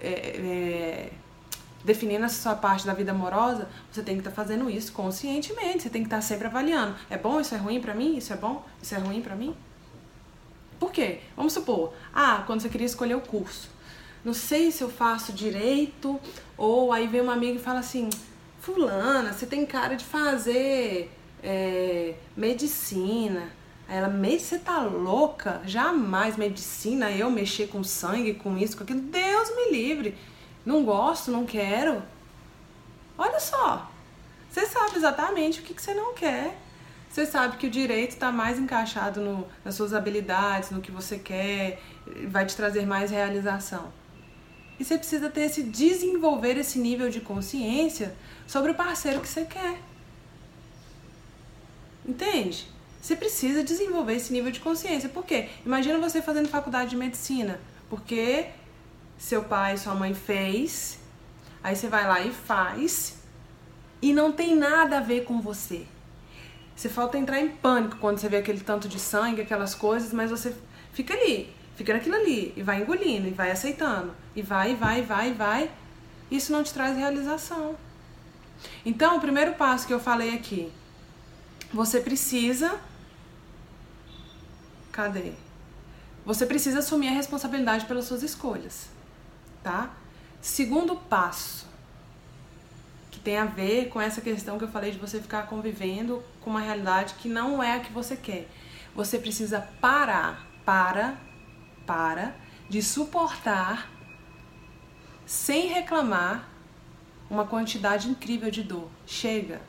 é, 0.00 0.08
é, 0.10 1.12
definindo 1.84 2.24
a 2.24 2.28
sua 2.28 2.56
parte 2.56 2.84
da 2.84 2.92
vida 2.92 3.12
amorosa, 3.12 3.68
você 3.90 4.02
tem 4.02 4.16
que 4.16 4.20
estar 4.20 4.30
tá 4.30 4.36
fazendo 4.36 4.68
isso 4.68 4.92
conscientemente. 4.92 5.84
Você 5.84 5.90
tem 5.90 6.02
que 6.02 6.08
estar 6.08 6.16
tá 6.16 6.22
sempre 6.22 6.46
avaliando. 6.46 6.96
É 7.08 7.16
bom? 7.16 7.40
Isso 7.40 7.54
é 7.54 7.58
ruim 7.58 7.80
para 7.80 7.94
mim? 7.94 8.16
Isso 8.16 8.32
é 8.32 8.36
bom? 8.36 8.64
Isso 8.82 8.94
é 8.94 8.98
ruim 8.98 9.22
para 9.22 9.36
mim? 9.36 9.54
Por 10.82 10.90
quê? 10.90 11.20
Vamos 11.36 11.52
supor, 11.52 11.94
ah, 12.12 12.42
quando 12.44 12.60
você 12.60 12.68
queria 12.68 12.86
escolher 12.86 13.14
o 13.14 13.20
curso, 13.20 13.70
não 14.24 14.34
sei 14.34 14.72
se 14.72 14.82
eu 14.82 14.90
faço 14.90 15.32
direito, 15.32 16.20
ou 16.58 16.92
aí 16.92 17.06
vem 17.06 17.20
uma 17.20 17.34
amiga 17.34 17.54
e 17.54 17.62
fala 17.62 17.78
assim, 17.78 18.10
fulana, 18.62 19.32
você 19.32 19.44
tem 19.44 19.66
cara 19.66 19.96
de 19.96 20.04
fazer 20.04 21.10
é, 21.42 22.14
medicina. 22.36 23.50
Aí 23.88 23.98
ela, 23.98 24.08
você 24.08 24.58
tá 24.58 24.80
louca? 24.82 25.60
Jamais 25.66 26.36
medicina, 26.36 27.10
eu 27.10 27.28
mexer 27.28 27.66
com 27.66 27.82
sangue, 27.82 28.34
com 28.34 28.56
isso, 28.56 28.76
com 28.76 28.84
aquilo. 28.84 29.00
Deus 29.00 29.54
me 29.56 29.72
livre. 29.72 30.16
Não 30.64 30.84
gosto, 30.84 31.32
não 31.32 31.44
quero. 31.44 32.02
Olha 33.18 33.40
só. 33.40 33.90
Você 34.48 34.64
sabe 34.66 34.96
exatamente 34.96 35.60
o 35.60 35.62
que, 35.64 35.74
que 35.74 35.82
você 35.82 35.92
não 35.92 36.14
quer. 36.14 36.56
Você 37.10 37.26
sabe 37.26 37.56
que 37.56 37.66
o 37.66 37.70
direito 37.70 38.12
está 38.12 38.30
mais 38.30 38.58
encaixado 38.58 39.20
no, 39.20 39.46
nas 39.64 39.74
suas 39.74 39.92
habilidades, 39.92 40.70
no 40.70 40.80
que 40.80 40.90
você 40.90 41.18
quer, 41.18 41.82
vai 42.28 42.46
te 42.46 42.56
trazer 42.56 42.86
mais 42.86 43.10
realização. 43.10 43.92
E 44.78 44.84
você 44.84 44.96
precisa 44.96 45.28
ter 45.28 45.42
esse 45.42 45.62
desenvolver 45.62 46.56
esse 46.56 46.78
nível 46.78 47.10
de 47.10 47.20
consciência 47.20 48.14
sobre 48.52 48.72
o 48.72 48.74
parceiro 48.74 49.18
que 49.18 49.28
você 49.28 49.46
quer. 49.46 49.80
Entende? 52.06 52.68
Você 53.00 53.16
precisa 53.16 53.64
desenvolver 53.64 54.16
esse 54.16 54.30
nível 54.30 54.52
de 54.52 54.60
consciência. 54.60 55.08
Por 55.08 55.24
quê? 55.24 55.48
Imagina 55.64 55.98
você 55.98 56.20
fazendo 56.20 56.50
faculdade 56.50 56.90
de 56.90 56.96
medicina, 56.96 57.58
porque 57.88 58.48
seu 59.16 59.42
pai, 59.42 59.78
sua 59.78 59.94
mãe 59.94 60.12
fez, 60.12 60.98
aí 61.64 61.74
você 61.74 61.88
vai 61.88 62.06
lá 62.06 62.20
e 62.20 62.30
faz, 62.30 63.22
e 64.02 64.12
não 64.12 64.30
tem 64.30 64.54
nada 64.54 64.98
a 64.98 65.00
ver 65.00 65.24
com 65.24 65.40
você. 65.40 65.86
Você 66.76 66.90
falta 66.90 67.16
entrar 67.16 67.40
em 67.40 67.48
pânico 67.48 67.96
quando 67.96 68.18
você 68.18 68.28
vê 68.28 68.36
aquele 68.36 68.60
tanto 68.60 68.86
de 68.86 69.00
sangue, 69.00 69.40
aquelas 69.40 69.74
coisas, 69.74 70.12
mas 70.12 70.30
você 70.30 70.54
fica 70.92 71.14
ali, 71.14 71.50
fica 71.74 71.94
naquilo 71.94 72.16
ali, 72.16 72.52
e 72.54 72.62
vai 72.62 72.82
engolindo, 72.82 73.28
e 73.28 73.30
vai 73.30 73.50
aceitando, 73.50 74.12
e 74.36 74.42
vai, 74.42 74.74
vai, 74.76 75.00
vai, 75.00 75.32
vai. 75.32 75.70
Isso 76.30 76.52
não 76.52 76.62
te 76.62 76.74
traz 76.74 76.98
realização. 76.98 77.76
Então, 78.84 79.16
o 79.16 79.20
primeiro 79.20 79.54
passo 79.54 79.86
que 79.86 79.94
eu 79.94 80.00
falei 80.00 80.34
aqui, 80.34 80.72
você 81.72 82.00
precisa. 82.00 82.78
Cadê? 84.90 85.32
Você 86.24 86.46
precisa 86.46 86.80
assumir 86.80 87.08
a 87.08 87.12
responsabilidade 87.12 87.86
pelas 87.86 88.04
suas 88.04 88.22
escolhas, 88.22 88.88
tá? 89.62 89.90
Segundo 90.40 90.96
passo, 90.96 91.66
que 93.10 93.18
tem 93.18 93.38
a 93.38 93.44
ver 93.44 93.88
com 93.88 94.00
essa 94.00 94.20
questão 94.20 94.58
que 94.58 94.64
eu 94.64 94.70
falei 94.70 94.92
de 94.92 94.98
você 94.98 95.20
ficar 95.20 95.46
convivendo 95.46 96.22
com 96.40 96.50
uma 96.50 96.60
realidade 96.60 97.14
que 97.14 97.28
não 97.28 97.62
é 97.62 97.76
a 97.76 97.80
que 97.80 97.92
você 97.92 98.16
quer. 98.16 98.48
Você 98.94 99.18
precisa 99.18 99.60
parar, 99.80 100.46
para, 100.64 101.16
para 101.86 102.34
de 102.68 102.82
suportar 102.82 103.90
sem 105.26 105.68
reclamar 105.68 106.48
uma 107.32 107.46
quantidade 107.46 108.10
incrível 108.10 108.50
de 108.50 108.62
dor. 108.62 108.90
Chega. 109.06 109.62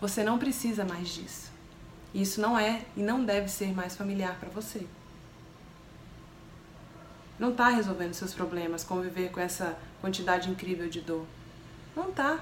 Você 0.00 0.22
não 0.22 0.38
precisa 0.38 0.84
mais 0.84 1.08
disso. 1.08 1.50
Isso 2.14 2.40
não 2.40 2.56
é 2.56 2.82
e 2.96 3.02
não 3.02 3.24
deve 3.24 3.48
ser 3.48 3.74
mais 3.74 3.96
familiar 3.96 4.36
para 4.38 4.48
você. 4.48 4.86
Não 7.36 7.50
está 7.50 7.68
resolvendo 7.68 8.14
seus 8.14 8.32
problemas 8.32 8.84
conviver 8.84 9.30
com 9.32 9.40
essa 9.40 9.76
quantidade 10.00 10.48
incrível 10.48 10.88
de 10.88 11.00
dor. 11.00 11.26
Não 11.96 12.12
tá. 12.12 12.38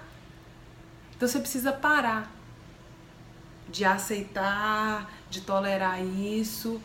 Então 1.17 1.27
você 1.27 1.41
precisa 1.41 1.73
parar 1.73 2.31
de 3.71 3.87
aceitar, 3.87 5.11
de 5.31 5.41
tolerar 5.41 6.03
isso 6.05 6.81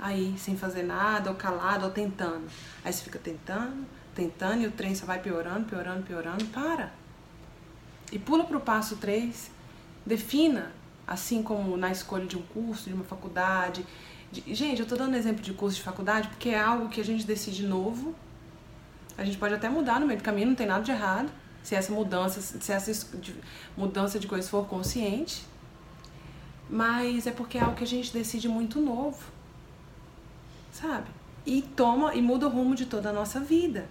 aí 0.00 0.34
sem 0.36 0.56
fazer 0.56 0.82
nada, 0.82 1.30
ou 1.30 1.36
calado, 1.36 1.84
ou 1.84 1.92
tentando. 1.92 2.48
Aí 2.84 2.92
você 2.92 3.04
fica 3.04 3.20
tentando, 3.20 3.86
tentando 4.16 4.62
e 4.62 4.66
o 4.66 4.72
trem 4.72 4.96
só 4.96 5.06
vai 5.06 5.20
piorando, 5.20 5.66
piorando, 5.66 6.02
piorando. 6.02 6.44
Para. 6.46 7.03
E 8.14 8.18
pula 8.18 8.44
para 8.44 8.56
o 8.56 8.60
passo 8.60 8.94
3, 8.94 9.50
defina, 10.06 10.70
assim 11.04 11.42
como 11.42 11.76
na 11.76 11.90
escolha 11.90 12.24
de 12.24 12.38
um 12.38 12.42
curso, 12.42 12.88
de 12.88 12.94
uma 12.94 13.02
faculdade. 13.02 13.84
De... 14.30 14.54
Gente, 14.54 14.78
eu 14.78 14.84
estou 14.84 14.96
dando 14.96 15.16
exemplo 15.16 15.42
de 15.42 15.52
curso 15.52 15.76
de 15.76 15.82
faculdade 15.82 16.28
porque 16.28 16.50
é 16.50 16.60
algo 16.60 16.88
que 16.88 17.00
a 17.00 17.04
gente 17.04 17.26
decide 17.26 17.66
novo. 17.66 18.14
A 19.18 19.24
gente 19.24 19.36
pode 19.36 19.52
até 19.52 19.68
mudar 19.68 19.98
no 19.98 20.06
meio 20.06 20.20
do 20.20 20.22
caminho, 20.22 20.46
não 20.46 20.54
tem 20.54 20.64
nada 20.64 20.84
de 20.84 20.92
errado. 20.92 21.28
Se 21.64 21.74
essa 21.74 21.92
mudança, 21.92 22.40
se 22.40 22.72
essa 22.72 23.08
mudança 23.76 24.20
de 24.20 24.28
coisas 24.28 24.48
for 24.48 24.64
consciente. 24.68 25.44
Mas 26.70 27.26
é 27.26 27.32
porque 27.32 27.58
é 27.58 27.62
algo 27.62 27.74
que 27.74 27.82
a 27.82 27.86
gente 27.86 28.12
decide 28.12 28.48
muito 28.48 28.80
novo. 28.80 29.18
Sabe? 30.70 31.08
E 31.44 31.62
toma 31.62 32.14
e 32.14 32.22
muda 32.22 32.46
o 32.46 32.48
rumo 32.48 32.76
de 32.76 32.86
toda 32.86 33.10
a 33.10 33.12
nossa 33.12 33.40
vida. 33.40 33.88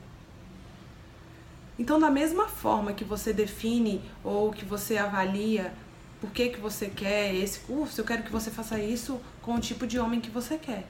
Então, 1.78 2.00
da 2.00 2.10
mesma 2.10 2.48
forma 2.48 2.94
que 2.94 3.04
você 3.04 3.34
define 3.34 4.02
ou 4.24 4.52
que 4.52 4.64
você 4.64 4.98
avalia 4.98 5.74
por 6.22 6.32
que, 6.32 6.50
que 6.50 6.60
você 6.60 6.88
quer 6.88 7.36
esse 7.36 7.60
curso, 7.60 8.00
eu 8.00 8.06
quero 8.06 8.24
que 8.24 8.32
você 8.32 8.50
faça 8.50 8.80
isso 8.80 9.20
com 9.42 9.56
o 9.56 9.60
tipo 9.60 9.86
de 9.86 10.00
homem 10.00 10.22
que 10.22 10.30
você 10.30 10.58
quer. 10.58 10.88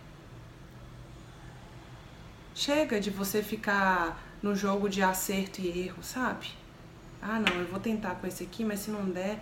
Chega 2.54 3.00
de 3.00 3.10
você 3.10 3.42
ficar 3.42 4.22
no 4.44 4.56
jogo 4.56 4.88
de 4.88 5.02
acerto 5.02 5.60
e 5.60 5.86
erro, 5.88 6.04
sabe? 6.04 6.48
Ah, 7.20 7.40
não, 7.40 7.62
eu 7.62 7.66
vou 7.66 7.80
tentar 7.80 8.16
com 8.16 8.28
esse 8.28 8.44
aqui, 8.44 8.64
mas 8.64 8.82
se 8.82 8.92
não 8.92 9.06
der, 9.06 9.42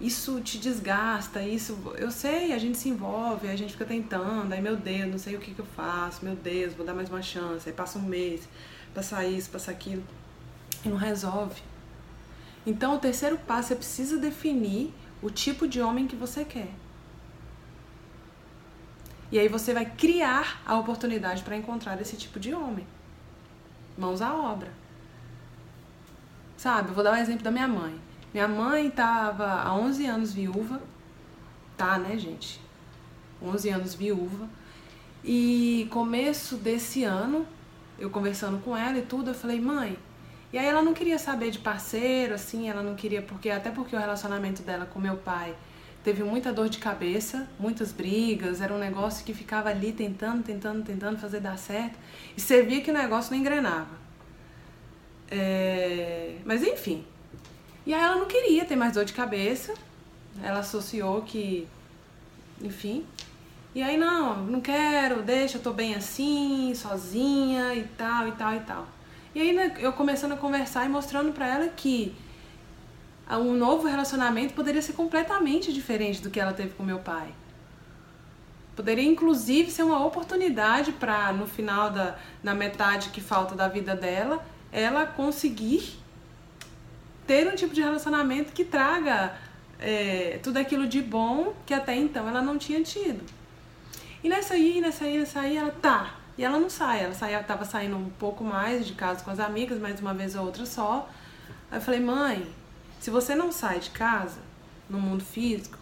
isso 0.00 0.40
te 0.40 0.56
desgasta, 0.56 1.42
isso, 1.42 1.76
eu 1.98 2.10
sei, 2.10 2.52
a 2.52 2.58
gente 2.58 2.78
se 2.78 2.88
envolve, 2.88 3.48
a 3.48 3.56
gente 3.56 3.72
fica 3.72 3.84
tentando, 3.84 4.50
aí 4.52 4.62
meu 4.62 4.76
Deus, 4.76 5.10
não 5.10 5.18
sei 5.18 5.36
o 5.36 5.38
que, 5.38 5.52
que 5.52 5.60
eu 5.60 5.66
faço, 5.66 6.24
meu 6.24 6.36
Deus, 6.36 6.72
vou 6.72 6.86
dar 6.86 6.94
mais 6.94 7.10
uma 7.10 7.20
chance, 7.20 7.68
aí 7.68 7.74
passa 7.74 7.98
um 7.98 8.02
mês, 8.02 8.48
passar 8.94 9.26
isso, 9.26 9.50
passar 9.50 9.72
aquilo 9.72 10.02
e 10.86 10.90
não 10.90 10.96
resolve. 10.96 11.62
Então, 12.64 12.96
o 12.96 12.98
terceiro 12.98 13.38
passo 13.38 13.72
é 13.72 13.76
precisa 13.76 14.18
definir 14.18 14.92
o 15.22 15.30
tipo 15.30 15.68
de 15.68 15.80
homem 15.80 16.06
que 16.06 16.16
você 16.16 16.44
quer. 16.44 16.68
E 19.30 19.38
aí 19.38 19.48
você 19.48 19.74
vai 19.74 19.84
criar 19.84 20.62
a 20.64 20.76
oportunidade 20.78 21.42
para 21.42 21.56
encontrar 21.56 22.00
esse 22.00 22.16
tipo 22.16 22.38
de 22.38 22.54
homem. 22.54 22.86
Mãos 23.98 24.22
à 24.22 24.34
obra. 24.34 24.72
Sabe, 26.56 26.88
eu 26.88 26.94
vou 26.94 27.04
dar 27.04 27.12
um 27.12 27.16
exemplo 27.16 27.42
da 27.42 27.50
minha 27.50 27.68
mãe. 27.68 28.00
Minha 28.32 28.48
mãe 28.48 28.88
estava 28.88 29.62
há 29.62 29.74
11 29.74 30.06
anos 30.06 30.32
viúva. 30.32 30.80
Tá, 31.76 31.98
né, 31.98 32.16
gente? 32.16 32.60
11 33.42 33.68
anos 33.70 33.94
viúva. 33.94 34.48
E 35.24 35.88
começo 35.90 36.56
desse 36.56 37.02
ano, 37.02 37.46
eu 37.98 38.08
conversando 38.10 38.62
com 38.62 38.76
ela 38.76 38.98
e 38.98 39.02
tudo, 39.02 39.30
eu 39.30 39.34
falei: 39.34 39.60
"Mãe, 39.60 39.98
e 40.56 40.58
aí 40.58 40.64
ela 40.64 40.80
não 40.80 40.94
queria 40.94 41.18
saber 41.18 41.50
de 41.50 41.58
parceiro, 41.58 42.32
assim, 42.32 42.70
ela 42.70 42.82
não 42.82 42.94
queria, 42.94 43.20
porque 43.20 43.50
até 43.50 43.70
porque 43.70 43.94
o 43.94 43.98
relacionamento 43.98 44.62
dela 44.62 44.86
com 44.86 44.98
meu 44.98 45.18
pai 45.18 45.54
teve 46.02 46.22
muita 46.22 46.50
dor 46.50 46.70
de 46.70 46.78
cabeça, 46.78 47.46
muitas 47.58 47.92
brigas, 47.92 48.62
era 48.62 48.72
um 48.72 48.78
negócio 48.78 49.22
que 49.22 49.34
ficava 49.34 49.68
ali 49.68 49.92
tentando, 49.92 50.42
tentando, 50.42 50.82
tentando 50.82 51.18
fazer 51.18 51.40
dar 51.40 51.58
certo, 51.58 51.98
e 52.34 52.40
você 52.40 52.62
via 52.62 52.80
que 52.80 52.90
o 52.90 52.94
negócio 52.94 53.32
não 53.32 53.38
engrenava. 53.38 53.98
É... 55.30 56.36
Mas 56.42 56.62
enfim. 56.62 57.04
E 57.84 57.92
aí 57.92 58.00
ela 58.00 58.16
não 58.16 58.24
queria 58.24 58.64
ter 58.64 58.76
mais 58.76 58.94
dor 58.94 59.04
de 59.04 59.12
cabeça, 59.12 59.74
ela 60.42 60.60
associou 60.60 61.20
que, 61.20 61.68
enfim. 62.62 63.04
E 63.74 63.82
aí, 63.82 63.98
não, 63.98 64.42
não 64.46 64.62
quero, 64.62 65.20
deixa, 65.20 65.58
eu 65.58 65.62
tô 65.62 65.74
bem 65.74 65.94
assim, 65.94 66.72
sozinha 66.74 67.74
e 67.74 67.84
tal, 67.98 68.26
e 68.26 68.32
tal, 68.32 68.54
e 68.54 68.60
tal. 68.60 68.95
E 69.36 69.40
aí 69.42 69.72
eu 69.80 69.92
começando 69.92 70.32
a 70.32 70.36
conversar 70.38 70.86
e 70.86 70.88
mostrando 70.88 71.30
pra 71.30 71.46
ela 71.46 71.68
que 71.68 72.16
um 73.30 73.52
novo 73.52 73.86
relacionamento 73.86 74.54
poderia 74.54 74.80
ser 74.80 74.94
completamente 74.94 75.74
diferente 75.74 76.22
do 76.22 76.30
que 76.30 76.40
ela 76.40 76.54
teve 76.54 76.70
com 76.70 76.82
meu 76.82 77.00
pai. 77.00 77.34
Poderia 78.74 79.04
inclusive 79.04 79.70
ser 79.70 79.82
uma 79.82 80.02
oportunidade 80.06 80.90
para 80.92 81.34
no 81.34 81.46
final 81.46 81.90
da 81.90 82.16
na 82.42 82.54
metade 82.54 83.10
que 83.10 83.20
falta 83.20 83.54
da 83.54 83.68
vida 83.68 83.94
dela, 83.94 84.42
ela 84.72 85.04
conseguir 85.04 85.98
ter 87.26 87.46
um 87.46 87.54
tipo 87.54 87.74
de 87.74 87.82
relacionamento 87.82 88.54
que 88.54 88.64
traga 88.64 89.36
é, 89.78 90.40
tudo 90.42 90.56
aquilo 90.56 90.86
de 90.86 91.02
bom 91.02 91.52
que 91.66 91.74
até 91.74 91.94
então 91.94 92.26
ela 92.26 92.40
não 92.40 92.56
tinha 92.56 92.82
tido. 92.82 93.22
E 94.24 94.30
nessa 94.30 94.54
aí, 94.54 94.80
nessa 94.80 95.04
aí, 95.04 95.18
nessa 95.18 95.40
aí, 95.40 95.58
ela 95.58 95.72
tá. 95.72 96.25
E 96.38 96.44
ela 96.44 96.58
não 96.58 96.68
sai, 96.68 97.02
ela 97.02 97.14
saía, 97.14 97.42
tava 97.42 97.64
saindo 97.64 97.96
um 97.96 98.10
pouco 98.10 98.44
mais 98.44 98.86
de 98.86 98.92
casa 98.92 99.24
com 99.24 99.30
as 99.30 99.40
amigas, 99.40 99.78
mais 99.78 100.00
uma 100.00 100.12
vez 100.12 100.34
ou 100.34 100.44
outra 100.44 100.66
só. 100.66 101.08
Aí 101.70 101.78
eu 101.78 101.82
falei, 101.82 102.00
mãe, 102.00 102.46
se 103.00 103.10
você 103.10 103.34
não 103.34 103.50
sai 103.50 103.80
de 103.80 103.90
casa, 103.90 104.38
no 104.88 105.00
mundo 105.00 105.24
físico, 105.24 105.78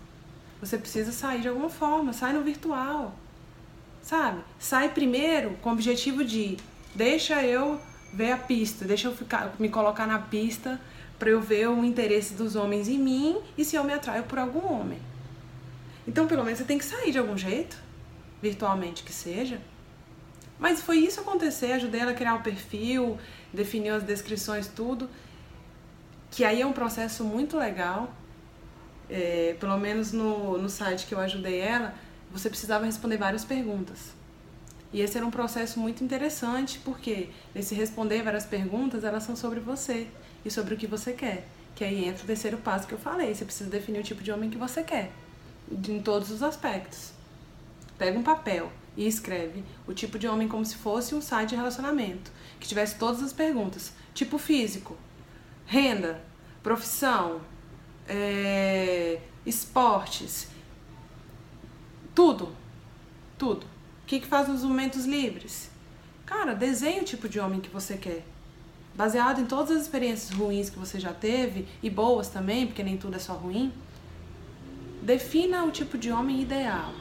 você 0.61 0.79
precisa 0.79 1.13
sair 1.13 1.41
de 1.41 1.49
alguma 1.49 1.69
forma, 1.69 2.13
sai 2.13 2.33
no 2.33 2.43
virtual. 2.43 3.15
Sabe? 4.03 4.43
Sai 4.59 4.91
primeiro 4.91 5.57
com 5.63 5.71
o 5.71 5.73
objetivo 5.73 6.25
de 6.25 6.57
deixa 6.95 7.43
eu 7.43 7.81
ver 8.13 8.33
a 8.33 8.37
pista, 8.37 8.85
deixa 8.85 9.09
eu 9.09 9.17
ficar, 9.17 9.55
me 9.59 9.69
colocar 9.69 10.07
na 10.07 10.19
pista 10.19 10.81
para 11.19 11.31
eu 11.31 11.41
ver 11.41 11.69
o 11.69 11.85
interesse 11.85 12.35
dos 12.35 12.55
homens 12.55 12.89
em 12.89 12.99
mim 12.99 13.39
e 13.57 13.65
se 13.65 13.77
eu 13.77 13.85
me 13.85 13.93
atraio 13.93 14.25
por 14.25 14.39
algum 14.39 14.73
homem. 14.73 14.99
Então, 16.07 16.27
pelo 16.27 16.45
menos 16.45 16.59
você 16.59 16.65
tem 16.65 16.79
que 16.79 16.85
sair 16.85 17.11
de 17.11 17.19
algum 17.19 17.37
jeito, 17.37 17.77
virtualmente 18.43 19.03
que 19.03 19.13
seja. 19.13 19.61
Mas 20.59 20.81
foi 20.81 20.99
isso 20.99 21.21
acontecer, 21.21 21.73
ajudei 21.73 22.01
ela 22.01 22.13
a 22.13 22.15
criar 22.15 22.37
o 22.37 22.43
perfil, 22.43 23.19
definiu 23.53 23.95
as 23.95 24.03
descrições, 24.03 24.69
tudo 24.69 25.09
que 26.35 26.45
aí 26.45 26.61
é 26.61 26.67
um 26.67 26.73
processo 26.73 27.23
muito 27.23 27.57
legal. 27.57 28.13
É, 29.09 29.55
pelo 29.61 29.77
menos 29.79 30.13
no, 30.13 30.59
no 30.59 30.69
site 30.69 31.07
que 31.07 31.15
eu 31.15 31.21
ajudei 31.21 31.61
ela, 31.61 31.95
você 32.33 32.49
precisava 32.49 32.85
responder 32.85 33.17
várias 33.17 33.45
perguntas. 33.45 34.13
E 34.93 35.01
esse 35.01 35.17
era 35.17 35.25
um 35.25 35.31
processo 35.31 35.79
muito 35.79 36.03
interessante, 36.03 36.81
porque 36.85 37.29
nesse 37.55 37.75
responder 37.75 38.23
várias 38.23 38.45
perguntas, 38.45 39.05
elas 39.05 39.23
são 39.23 39.37
sobre 39.37 39.61
você 39.61 40.09
e 40.45 40.51
sobre 40.51 40.75
o 40.75 40.77
que 40.77 40.87
você 40.87 41.13
quer. 41.13 41.47
Que 41.77 41.85
aí 41.85 42.05
entra 42.05 42.25
o 42.25 42.27
terceiro 42.27 42.57
passo 42.59 42.87
que 42.87 42.95
eu 42.95 42.99
falei, 42.99 43.33
você 43.33 43.45
precisa 43.45 43.71
definir 43.71 44.01
o 44.01 44.03
tipo 44.03 44.23
de 44.23 44.33
homem 44.33 44.51
que 44.51 44.59
você 44.59 44.83
quer, 44.83 45.13
em 45.71 46.01
todos 46.01 46.31
os 46.31 46.43
aspectos. 46.43 47.13
Pega 47.97 48.19
um 48.19 48.23
papel 48.23 48.73
e 48.97 49.07
escreve 49.07 49.65
o 49.87 49.93
tipo 49.93 50.19
de 50.19 50.29
homem 50.29 50.49
como 50.49 50.65
se 50.65 50.77
fosse 50.77 51.15
um 51.15 51.21
site 51.21 51.51
de 51.51 51.57
relacionamento, 51.57 52.31
que 52.61 52.69
tivesse 52.69 52.97
todas 52.97 53.23
as 53.23 53.33
perguntas, 53.33 53.93
tipo 54.13 54.39
físico, 54.39 54.97
renda, 55.67 56.23
profissão, 56.63 57.41
é, 58.09 59.21
esportes, 59.45 60.49
tudo, 62.15 62.55
tudo. 63.37 63.65
O 63.65 64.07
que, 64.07 64.21
que 64.21 64.27
faz 64.27 64.49
nos 64.49 64.63
momentos 64.63 65.05
livres? 65.07 65.71
Cara, 66.27 66.55
desenhe 66.55 67.01
o 67.01 67.05
tipo 67.05 67.29
de 67.29 67.41
homem 67.41 67.61
que 67.61 67.71
você 67.71 67.97
quer. 67.97 68.25
Baseado 68.95 69.41
em 69.41 69.47
todas 69.47 69.77
as 69.77 69.83
experiências 69.83 70.31
ruins 70.31 70.71
que 70.71 70.79
você 70.79 71.01
já 71.01 71.13
teve, 71.13 71.67
e 71.83 71.91
boas 71.91 72.29
também, 72.29 72.67
porque 72.67 72.83
nem 72.83 72.97
tudo 72.97 73.17
é 73.17 73.19
só 73.19 73.33
ruim, 73.33 73.73
defina 75.03 75.65
o 75.65 75.71
tipo 75.71 75.99
de 75.99 76.13
homem 76.13 76.41
ideal. 76.41 76.93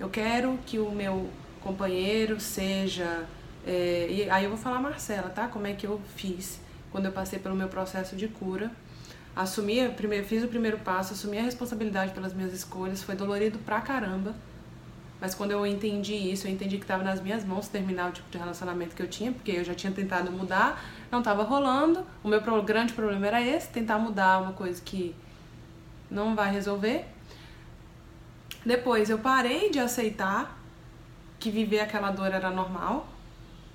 Eu 0.00 0.08
quero 0.08 0.58
que 0.66 0.78
o 0.78 0.90
meu 0.90 1.30
companheiro 1.60 2.40
seja. 2.40 3.26
É, 3.66 4.08
e 4.10 4.30
aí 4.30 4.44
eu 4.44 4.50
vou 4.50 4.58
falar 4.58 4.80
Marcela, 4.80 5.28
tá? 5.28 5.46
Como 5.46 5.66
é 5.66 5.74
que 5.74 5.86
eu 5.86 6.00
fiz 6.16 6.58
quando 6.90 7.06
eu 7.06 7.12
passei 7.12 7.38
pelo 7.38 7.54
meu 7.54 7.68
processo 7.68 8.16
de 8.16 8.28
cura. 8.28 8.70
Assumi, 9.34 9.88
primeiro, 9.90 10.26
fiz 10.26 10.42
o 10.42 10.48
primeiro 10.48 10.78
passo, 10.78 11.12
assumi 11.12 11.38
a 11.38 11.42
responsabilidade 11.42 12.12
pelas 12.12 12.34
minhas 12.34 12.52
escolhas, 12.52 13.02
foi 13.02 13.14
dolorido 13.14 13.58
pra 13.60 13.80
caramba. 13.80 14.34
Mas 15.20 15.34
quando 15.34 15.50
eu 15.50 15.66
entendi 15.66 16.14
isso, 16.14 16.46
eu 16.46 16.50
entendi 16.50 16.78
que 16.78 16.84
estava 16.84 17.04
nas 17.04 17.20
minhas 17.20 17.44
mãos 17.44 17.68
terminar 17.68 18.08
o 18.08 18.12
tipo 18.12 18.30
de 18.30 18.38
relacionamento 18.38 18.96
que 18.96 19.02
eu 19.02 19.08
tinha, 19.08 19.30
porque 19.30 19.52
eu 19.52 19.64
já 19.64 19.74
tinha 19.74 19.92
tentado 19.92 20.32
mudar, 20.32 20.82
não 21.12 21.18
estava 21.18 21.42
rolando. 21.42 22.04
O 22.24 22.28
meu 22.28 22.40
grande 22.62 22.94
problema 22.94 23.26
era 23.26 23.40
esse, 23.40 23.68
tentar 23.68 23.98
mudar 23.98 24.42
uma 24.42 24.52
coisa 24.52 24.80
que 24.82 25.14
não 26.10 26.34
vai 26.34 26.50
resolver. 26.50 27.04
Depois 28.64 29.08
eu 29.08 29.18
parei 29.18 29.70
de 29.70 29.78
aceitar 29.78 30.58
que 31.38 31.50
viver 31.50 31.80
aquela 31.80 32.10
dor 32.10 32.32
era 32.32 32.50
normal. 32.50 33.08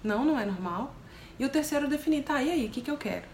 Não, 0.04 0.24
não 0.24 0.40
é 0.40 0.46
normal. 0.46 0.94
E 1.40 1.46
o 1.46 1.50
terceiro 1.50 1.88
definir, 1.88 2.24
tá, 2.24 2.42
e 2.42 2.52
aí, 2.52 2.66
o 2.68 2.70
que, 2.70 2.82
que 2.82 2.92
eu 2.92 2.98
quero? 2.98 3.26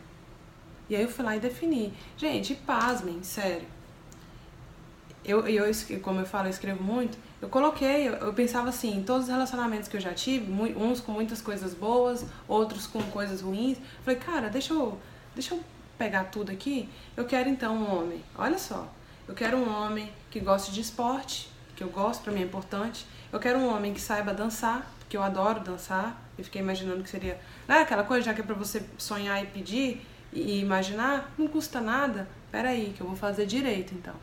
E 0.89 0.95
aí 0.95 1.03
eu 1.03 1.09
fui 1.09 1.23
lá 1.23 1.35
e 1.35 1.39
defini. 1.39 1.93
Gente, 2.17 2.55
pasmem, 2.55 3.21
sério. 3.23 3.67
Eu, 5.23 5.47
eu, 5.47 5.71
como 6.01 6.19
eu 6.19 6.25
falo, 6.25 6.47
eu 6.47 6.51
escrevo 6.51 6.83
muito. 6.83 7.17
Eu 7.41 7.47
coloquei, 7.47 8.07
eu, 8.07 8.13
eu 8.13 8.33
pensava 8.33 8.69
assim, 8.69 9.03
todos 9.05 9.23
os 9.23 9.29
relacionamentos 9.29 9.87
que 9.87 9.95
eu 9.95 10.01
já 10.01 10.13
tive, 10.13 10.51
uns 10.51 10.99
com 10.99 11.11
muitas 11.11 11.41
coisas 11.41 11.73
boas, 11.73 12.25
outros 12.47 12.87
com 12.87 13.01
coisas 13.03 13.41
ruins. 13.41 13.77
Falei, 14.03 14.19
cara, 14.19 14.49
deixa 14.49 14.73
eu, 14.73 14.97
deixa 15.35 15.53
eu 15.53 15.63
pegar 15.97 16.25
tudo 16.25 16.51
aqui. 16.51 16.89
Eu 17.15 17.25
quero 17.25 17.47
então 17.47 17.75
um 17.75 17.99
homem. 17.99 18.23
Olha 18.35 18.57
só, 18.57 18.91
eu 19.31 19.35
quero 19.35 19.55
um 19.55 19.73
homem 19.73 20.11
que 20.29 20.41
goste 20.41 20.73
de 20.73 20.81
esporte, 20.81 21.49
que 21.73 21.81
eu 21.81 21.87
gosto, 21.87 22.21
para 22.21 22.33
mim 22.33 22.41
é 22.41 22.43
importante. 22.43 23.05
Eu 23.31 23.39
quero 23.39 23.59
um 23.59 23.73
homem 23.73 23.93
que 23.93 24.01
saiba 24.01 24.33
dançar, 24.33 24.85
porque 24.99 25.15
eu 25.15 25.23
adoro 25.23 25.61
dançar. 25.61 26.21
Eu 26.37 26.43
fiquei 26.43 26.61
imaginando 26.61 27.01
que 27.01 27.09
seria. 27.09 27.39
Não 27.65 27.77
é 27.77 27.81
aquela 27.81 28.03
coisa, 28.03 28.25
já 28.25 28.33
que 28.33 28.41
é 28.41 28.43
pra 28.43 28.55
você 28.55 28.83
sonhar 28.97 29.41
e 29.41 29.47
pedir 29.47 30.05
e 30.33 30.59
imaginar, 30.59 31.33
não 31.37 31.47
custa 31.47 31.79
nada. 31.79 32.27
Peraí, 32.51 32.91
que 32.93 32.99
eu 32.99 33.07
vou 33.07 33.15
fazer 33.15 33.45
direito 33.45 33.95
então. 33.95 34.15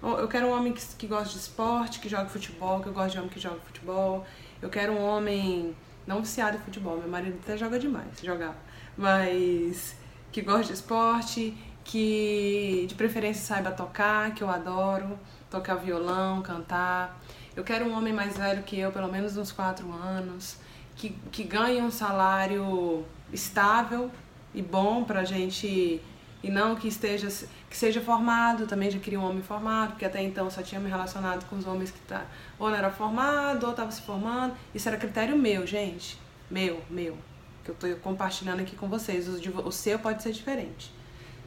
Eu 0.00 0.28
quero 0.28 0.46
um 0.46 0.52
homem 0.52 0.72
que, 0.72 0.86
que 0.96 1.08
gosta 1.08 1.30
de 1.30 1.38
esporte, 1.38 1.98
que 1.98 2.08
joga 2.08 2.28
futebol, 2.28 2.78
que 2.78 2.86
eu 2.86 2.92
gosto 2.92 3.10
de 3.10 3.18
homem 3.18 3.30
que 3.30 3.40
joga 3.40 3.58
futebol. 3.58 4.24
Eu 4.62 4.70
quero 4.70 4.92
um 4.92 5.02
homem 5.02 5.74
não 6.06 6.20
viciado 6.20 6.58
em 6.58 6.60
futebol, 6.60 6.96
meu 6.96 7.08
marido 7.08 7.40
até 7.42 7.56
joga 7.56 7.76
demais, 7.76 8.20
jogava. 8.22 8.56
Mas 8.96 9.96
que 10.30 10.42
gosta 10.42 10.66
de 10.66 10.74
esporte, 10.74 11.56
que 11.84 12.86
de 12.88 12.94
preferência 12.94 13.44
saiba 13.44 13.70
tocar, 13.70 14.34
que 14.34 14.42
eu 14.42 14.50
adoro, 14.50 15.18
tocar 15.50 15.76
violão, 15.76 16.42
cantar. 16.42 17.20
Eu 17.54 17.62
quero 17.62 17.84
um 17.84 17.96
homem 17.96 18.12
mais 18.12 18.36
velho 18.36 18.62
que 18.62 18.78
eu, 18.78 18.90
pelo 18.90 19.10
menos 19.10 19.36
uns 19.36 19.52
4 19.52 19.92
anos 19.92 20.58
que, 20.96 21.10
que 21.30 21.44
ganhe 21.44 21.80
um 21.80 21.90
salário 21.90 23.04
estável 23.32 24.10
e 24.52 24.62
bom 24.62 25.04
pra 25.04 25.24
gente 25.24 26.00
e 26.42 26.50
não 26.50 26.76
que 26.76 26.86
esteja 26.88 27.28
que 27.70 27.76
seja 27.76 28.00
formado, 28.00 28.66
também 28.66 28.90
já 28.90 28.98
queria 29.00 29.18
um 29.18 29.24
homem 29.24 29.42
formado, 29.42 29.92
porque 29.92 30.04
até 30.04 30.22
então 30.22 30.48
só 30.50 30.62
tinha 30.62 30.80
me 30.80 30.88
relacionado 30.88 31.44
com 31.48 31.56
os 31.56 31.66
homens 31.66 31.90
que 31.90 31.98
tá 32.00 32.24
ou 32.58 32.70
não 32.70 32.76
era 32.76 32.90
formado 32.90 33.64
ou 33.64 33.70
estava 33.70 33.90
se 33.90 34.02
formando. 34.02 34.54
Isso 34.72 34.88
era 34.88 34.96
critério 34.96 35.36
meu, 35.36 35.66
gente. 35.66 36.18
Meu, 36.48 36.80
meu. 36.88 37.16
Que 37.64 37.70
eu 37.70 37.74
tô 37.74 37.88
compartilhando 37.96 38.60
aqui 38.60 38.76
com 38.76 38.88
vocês. 38.88 39.26
O, 39.26 39.66
o 39.66 39.72
seu 39.72 39.98
pode 39.98 40.22
ser 40.22 40.30
diferente, 40.32 40.92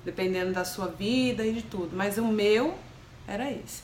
dependendo 0.07 0.53
da 0.53 0.63
sua 0.63 0.87
vida 0.87 1.45
e 1.45 1.51
de 1.51 1.61
tudo. 1.61 1.89
Mas 1.93 2.17
o 2.17 2.25
meu 2.25 2.73
era 3.27 3.51
esse. 3.51 3.83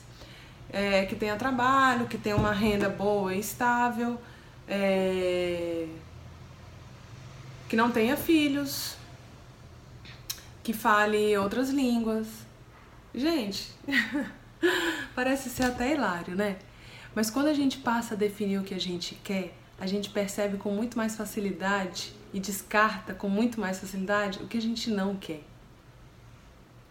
É, 0.71 1.05
que 1.05 1.17
tenha 1.17 1.35
trabalho, 1.35 2.07
que 2.07 2.17
tenha 2.17 2.37
uma 2.37 2.53
renda 2.53 2.87
boa 2.87 3.35
e 3.35 3.39
estável, 3.39 4.17
é, 4.65 5.85
que 7.67 7.75
não 7.75 7.91
tenha 7.91 8.15
filhos, 8.15 8.95
que 10.63 10.71
fale 10.71 11.37
outras 11.37 11.69
línguas. 11.69 12.27
Gente, 13.13 13.69
parece 15.13 15.49
ser 15.49 15.63
até 15.63 15.91
hilário, 15.91 16.35
né? 16.35 16.55
Mas 17.13 17.29
quando 17.29 17.47
a 17.47 17.53
gente 17.53 17.79
passa 17.79 18.13
a 18.13 18.17
definir 18.17 18.59
o 18.59 18.63
que 18.63 18.73
a 18.73 18.79
gente 18.79 19.13
quer, 19.15 19.53
a 19.77 19.85
gente 19.85 20.09
percebe 20.09 20.57
com 20.57 20.71
muito 20.71 20.97
mais 20.97 21.17
facilidade 21.17 22.13
e 22.33 22.39
descarta 22.39 23.13
com 23.13 23.27
muito 23.27 23.59
mais 23.59 23.77
facilidade 23.77 24.39
o 24.41 24.47
que 24.47 24.57
a 24.57 24.61
gente 24.61 24.89
não 24.89 25.17
quer. 25.17 25.43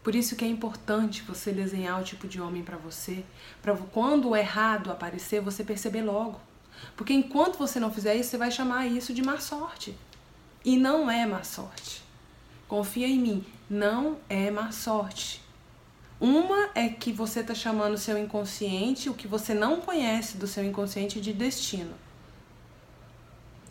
Por 0.03 0.15
isso 0.15 0.35
que 0.35 0.45
é 0.45 0.49
importante 0.49 1.23
você 1.23 1.53
desenhar 1.53 2.01
o 2.01 2.05
tipo 2.05 2.27
de 2.27 2.41
homem 2.41 2.63
para 2.63 2.77
você, 2.77 3.25
para 3.61 3.77
quando 3.77 4.31
o 4.31 4.37
errado 4.37 4.91
aparecer, 4.91 5.41
você 5.41 5.63
perceber 5.63 6.03
logo. 6.03 6.41
Porque 6.97 7.13
enquanto 7.13 7.57
você 7.57 7.79
não 7.79 7.93
fizer 7.93 8.17
isso, 8.17 8.31
você 8.31 8.39
vai 8.39 8.51
chamar 8.51 8.87
isso 8.87 9.15
de 9.15 9.23
má 9.23 9.39
sorte. 9.39 9.97
E 10.65 10.77
não 10.77 11.11
é 11.11 11.25
má 11.25 11.45
sorte. 11.45 12.03
Confia 12.67 13.07
em 13.07 13.19
mim, 13.19 13.45
não 13.69 14.19
é 14.29 14.51
má 14.51 14.73
sorte. 14.73 15.41
Uma 16.21 16.71
é 16.75 16.89
que 16.89 17.13
você 17.13 17.41
está 17.41 17.55
chamando 17.55 17.95
o 17.95 17.99
seu 17.99 18.17
inconsciente, 18.17 19.11
o 19.11 19.15
que 19.15 19.27
você 19.27 19.55
não 19.55 19.81
conhece 19.81 20.37
do 20.37 20.47
seu 20.47 20.65
inconsciente, 20.65 21.21
de 21.21 21.33
destino. 21.33 21.95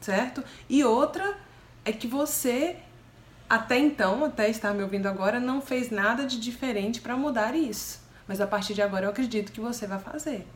Certo? 0.01 0.43
E 0.69 0.83
outra 0.83 1.37
é 1.85 1.93
que 1.93 2.07
você, 2.07 2.77
até 3.51 3.77
então, 3.77 4.23
até 4.23 4.49
estar 4.49 4.73
me 4.73 4.81
ouvindo 4.81 5.07
agora, 5.07 5.37
não 5.37 5.59
fez 5.59 5.89
nada 5.89 6.25
de 6.25 6.39
diferente 6.39 7.01
para 7.01 7.17
mudar 7.17 7.53
isso. 7.53 7.99
Mas 8.25 8.39
a 8.39 8.47
partir 8.47 8.73
de 8.73 8.81
agora 8.81 9.07
eu 9.07 9.09
acredito 9.09 9.51
que 9.51 9.59
você 9.59 9.85
vai 9.85 9.99
fazer. 9.99 10.47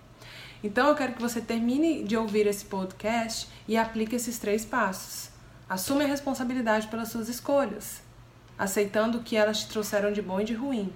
Então 0.64 0.88
eu 0.88 0.96
quero 0.96 1.12
que 1.12 1.22
você 1.22 1.42
termine 1.42 2.06
de 2.06 2.16
ouvir 2.16 2.48
esse 2.48 2.64
podcast 2.64 3.50
e 3.68 3.76
aplique 3.76 4.16
esses 4.16 4.40
três 4.40 4.64
passos. 4.64 5.30
Assume 5.68 6.06
a 6.06 6.08
responsabilidade 6.08 6.88
pelas 6.88 7.10
suas 7.10 7.28
escolhas, 7.28 8.02
aceitando 8.58 9.18
o 9.18 9.24
que 9.24 9.36
elas 9.36 9.60
te 9.60 9.68
trouxeram 9.68 10.14
de 10.14 10.22
bom 10.22 10.40
e 10.40 10.46
de 10.46 10.54
ruim. 10.54 10.90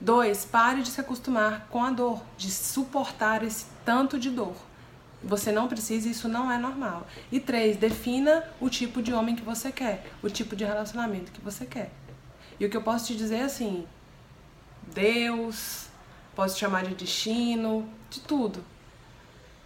Dois, 0.00 0.44
pare 0.44 0.80
de 0.80 0.90
se 0.90 1.00
acostumar 1.00 1.66
com 1.70 1.82
a 1.82 1.90
dor, 1.90 2.22
de 2.36 2.52
suportar 2.52 3.42
esse 3.42 3.66
tanto 3.84 4.16
de 4.16 4.30
dor. 4.30 4.54
Você 5.26 5.50
não 5.50 5.66
precisa, 5.68 6.08
isso 6.08 6.28
não 6.28 6.50
é 6.50 6.58
normal. 6.58 7.06
E 7.32 7.40
três, 7.40 7.76
defina 7.76 8.44
o 8.60 8.68
tipo 8.68 9.02
de 9.02 9.12
homem 9.12 9.34
que 9.34 9.42
você 9.42 9.72
quer, 9.72 10.06
o 10.22 10.28
tipo 10.28 10.54
de 10.54 10.64
relacionamento 10.64 11.32
que 11.32 11.40
você 11.40 11.64
quer. 11.64 11.90
E 12.60 12.66
o 12.66 12.70
que 12.70 12.76
eu 12.76 12.82
posso 12.82 13.06
te 13.06 13.16
dizer 13.16 13.36
é 13.36 13.42
assim: 13.42 13.86
Deus, 14.94 15.88
posso 16.34 16.58
chamar 16.58 16.84
de 16.84 16.94
destino, 16.94 17.88
de 18.10 18.20
tudo. 18.20 18.64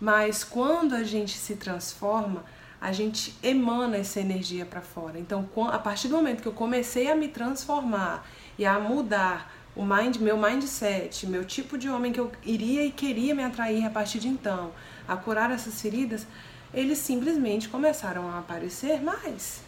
Mas 0.01 0.45
quando 0.45 0.95
a 0.95 1.03
gente 1.03 1.37
se 1.37 1.57
transforma, 1.57 2.45
a 2.81 2.93
gente 2.93 3.35
emana 3.43 3.97
essa 3.97 4.21
energia 4.21 4.65
para 4.65 4.81
fora. 4.81 5.19
Então, 5.19 5.49
a 5.73 5.79
partir 5.79 6.09
do 6.09 6.15
momento 6.15 6.43
que 6.43 6.49
eu 6.49 6.53
comecei 6.53 7.11
a 7.11 7.17
me 7.17 7.29
transformar 7.29 8.25
e 8.57 8.65
a 8.65 8.79
mudar 8.79 9.53
o 9.79 9.85
mind, 9.85 10.17
meu 10.17 10.37
mindset, 10.37 11.25
meu 11.25 11.45
tipo 11.45 11.79
de 11.79 11.89
homem 11.89 12.13
que 12.13 12.19
eu 12.19 12.33
iria 12.43 12.85
e 12.85 12.91
queria 12.91 13.33
me 13.33 13.45
atrair 13.45 13.87
a 13.87 13.91
partir 13.91 14.19
de 14.19 14.27
então, 14.27 14.73
a 15.07 15.17
curar 15.17 15.53
essas 15.53 15.81
feridas, 15.81 16.27
eles 16.75 16.99
simplesmente 16.99 17.69
começaram 17.69 18.29
a 18.29 18.41
aparecer 18.41 19.01
mais. 19.01 19.63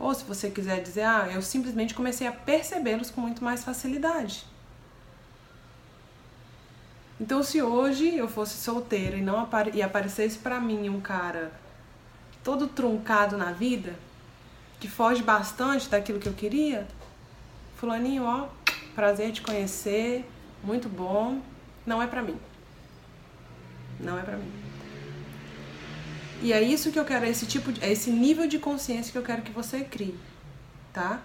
Ou 0.00 0.14
se 0.14 0.24
você 0.24 0.50
quiser 0.50 0.80
dizer, 0.82 1.02
ah, 1.02 1.28
eu 1.30 1.42
simplesmente 1.42 1.92
comecei 1.92 2.26
a 2.26 2.32
percebê-los 2.32 3.10
com 3.10 3.20
muito 3.20 3.44
mais 3.44 3.62
facilidade. 3.62 4.46
Então, 7.20 7.42
se 7.42 7.60
hoje 7.60 8.16
eu 8.16 8.26
fosse 8.26 8.56
solteira 8.56 9.18
e 9.18 9.22
não 9.22 9.40
apare 9.40 9.72
e 9.74 9.82
aparecesse 9.82 10.38
para 10.38 10.58
mim 10.58 10.88
um 10.88 11.02
cara 11.02 11.52
todo 12.42 12.66
truncado 12.66 13.36
na 13.36 13.52
vida, 13.52 13.94
que 14.80 14.88
foge 14.88 15.22
bastante 15.22 15.86
daquilo 15.90 16.18
que 16.18 16.28
eu 16.28 16.34
queria, 16.34 16.88
fulaninho, 17.76 18.24
ó, 18.24 18.48
prazer 18.94 19.32
te 19.32 19.42
conhecer, 19.42 20.24
muito 20.62 20.88
bom, 20.88 21.40
não 21.86 22.02
é 22.02 22.06
para 22.06 22.22
mim. 22.22 22.38
Não 24.00 24.18
é 24.18 24.22
para 24.22 24.36
mim. 24.36 24.50
E 26.42 26.52
é 26.52 26.60
isso 26.60 26.90
que 26.90 26.98
eu 26.98 27.04
quero, 27.04 27.24
é 27.24 27.30
esse 27.30 27.46
tipo 27.46 27.72
de, 27.72 27.82
é 27.82 27.90
esse 27.90 28.10
nível 28.10 28.46
de 28.46 28.58
consciência 28.58 29.12
que 29.12 29.18
eu 29.18 29.22
quero 29.22 29.42
que 29.42 29.52
você 29.52 29.82
crie, 29.84 30.18
tá? 30.92 31.22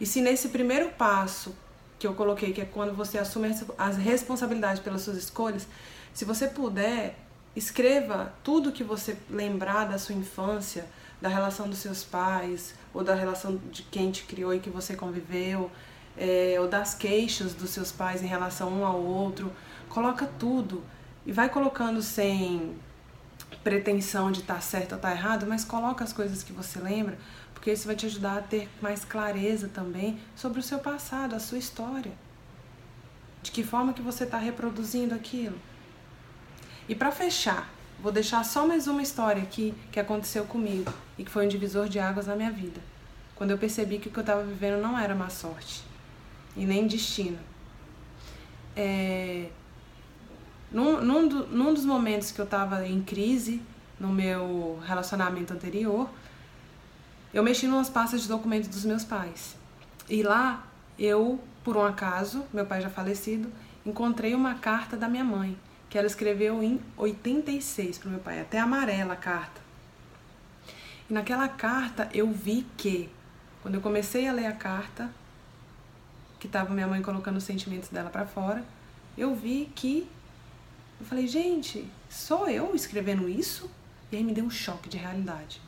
E 0.00 0.06
se 0.06 0.20
nesse 0.20 0.48
primeiro 0.48 0.90
passo 0.90 1.54
que 1.98 2.06
eu 2.06 2.14
coloquei, 2.14 2.52
que 2.52 2.60
é 2.60 2.64
quando 2.64 2.94
você 2.94 3.18
assume 3.18 3.54
as 3.76 3.96
responsabilidades 3.96 4.80
pelas 4.80 5.02
suas 5.02 5.16
escolhas, 5.16 5.66
se 6.12 6.24
você 6.24 6.46
puder, 6.46 7.18
escreva 7.54 8.32
tudo 8.42 8.72
que 8.72 8.84
você 8.84 9.16
lembrar 9.28 9.86
da 9.86 9.98
sua 9.98 10.14
infância, 10.14 10.86
da 11.20 11.28
relação 11.28 11.68
dos 11.68 11.78
seus 11.78 12.04
pais, 12.04 12.74
ou 12.92 13.02
da 13.02 13.14
relação 13.14 13.56
de 13.70 13.82
quem 13.82 14.10
te 14.10 14.24
criou 14.24 14.54
e 14.54 14.60
que 14.60 14.70
você 14.70 14.94
conviveu, 14.94 15.70
é, 16.16 16.56
ou 16.58 16.68
das 16.68 16.94
queixas 16.94 17.54
dos 17.54 17.70
seus 17.70 17.92
pais 17.92 18.22
em 18.22 18.26
relação 18.26 18.70
um 18.70 18.84
ao 18.84 19.00
outro. 19.00 19.52
Coloca 19.88 20.28
tudo 20.38 20.82
e 21.24 21.32
vai 21.32 21.48
colocando 21.48 22.02
sem 22.02 22.76
pretensão 23.62 24.30
de 24.30 24.40
estar 24.40 24.54
tá 24.54 24.60
certo 24.60 24.92
ou 24.92 24.96
estar 24.96 25.08
tá 25.10 25.14
errado, 25.14 25.46
mas 25.46 25.64
coloca 25.64 26.04
as 26.04 26.12
coisas 26.12 26.42
que 26.42 26.52
você 26.52 26.78
lembra 26.78 27.18
porque 27.66 27.72
isso 27.72 27.88
vai 27.88 27.96
te 27.96 28.06
ajudar 28.06 28.38
a 28.38 28.42
ter 28.42 28.68
mais 28.80 29.04
clareza 29.04 29.66
também 29.66 30.20
sobre 30.36 30.60
o 30.60 30.62
seu 30.62 30.78
passado, 30.78 31.34
a 31.34 31.40
sua 31.40 31.58
história. 31.58 32.12
De 33.42 33.50
que 33.50 33.64
forma 33.64 33.92
que 33.92 34.00
você 34.00 34.22
está 34.22 34.38
reproduzindo 34.38 35.12
aquilo. 35.12 35.58
E 36.88 36.94
para 36.94 37.10
fechar, 37.10 37.68
vou 38.00 38.12
deixar 38.12 38.44
só 38.44 38.66
mais 38.66 38.86
uma 38.86 39.02
história 39.02 39.42
aqui 39.42 39.74
que 39.90 39.98
aconteceu 39.98 40.44
comigo 40.44 40.92
e 41.18 41.24
que 41.24 41.30
foi 41.30 41.46
um 41.46 41.48
divisor 41.48 41.88
de 41.88 41.98
águas 41.98 42.26
na 42.26 42.36
minha 42.36 42.50
vida. 42.50 42.80
Quando 43.34 43.50
eu 43.50 43.58
percebi 43.58 43.98
que 43.98 44.08
o 44.08 44.10
que 44.10 44.18
eu 44.18 44.22
estava 44.22 44.42
vivendo 44.42 44.80
não 44.80 44.98
era 44.98 45.14
má 45.14 45.28
sorte 45.28 45.82
e 46.56 46.64
nem 46.64 46.86
destino. 46.86 47.38
É, 48.74 49.48
num, 50.70 51.00
num, 51.00 51.28
do, 51.28 51.46
num 51.48 51.72
dos 51.72 51.84
momentos 51.84 52.32
que 52.32 52.40
eu 52.40 52.44
estava 52.44 52.86
em 52.86 53.02
crise 53.02 53.62
no 53.98 54.08
meu 54.08 54.78
relacionamento 54.84 55.52
anterior, 55.52 56.08
eu 57.32 57.42
mexi 57.42 57.66
nas 57.66 57.90
pastas 57.90 58.22
de 58.22 58.28
documentos 58.28 58.68
dos 58.68 58.84
meus 58.84 59.04
pais. 59.04 59.56
E 60.08 60.22
lá 60.22 60.66
eu, 60.98 61.40
por 61.62 61.76
um 61.76 61.84
acaso, 61.84 62.44
meu 62.52 62.64
pai 62.64 62.80
já 62.80 62.88
falecido, 62.88 63.50
encontrei 63.84 64.34
uma 64.34 64.54
carta 64.54 64.96
da 64.96 65.08
minha 65.08 65.24
mãe, 65.24 65.56
que 65.88 65.96
ela 65.96 66.06
escreveu 66.06 66.62
em 66.62 66.80
86 66.96 67.98
para 67.98 68.10
meu 68.10 68.20
pai, 68.20 68.40
até 68.40 68.58
amarela 68.58 69.14
a 69.14 69.16
carta. 69.16 69.60
E 71.08 71.12
naquela 71.12 71.48
carta 71.48 72.08
eu 72.12 72.30
vi 72.30 72.66
que, 72.76 73.08
quando 73.62 73.76
eu 73.76 73.80
comecei 73.80 74.26
a 74.26 74.32
ler 74.32 74.46
a 74.46 74.52
carta, 74.52 75.10
que 76.38 76.46
estava 76.46 76.74
minha 76.74 76.86
mãe 76.86 77.00
colocando 77.00 77.36
os 77.36 77.44
sentimentos 77.44 77.88
dela 77.88 78.10
para 78.10 78.26
fora, 78.26 78.64
eu 79.16 79.34
vi 79.34 79.70
que 79.74 80.08
eu 81.00 81.06
falei, 81.06 81.26
gente, 81.26 81.88
sou 82.08 82.48
eu 82.48 82.74
escrevendo 82.74 83.28
isso? 83.28 83.70
E 84.10 84.16
aí 84.16 84.24
me 84.24 84.32
deu 84.32 84.44
um 84.44 84.50
choque 84.50 84.88
de 84.88 84.96
realidade. 84.96 85.60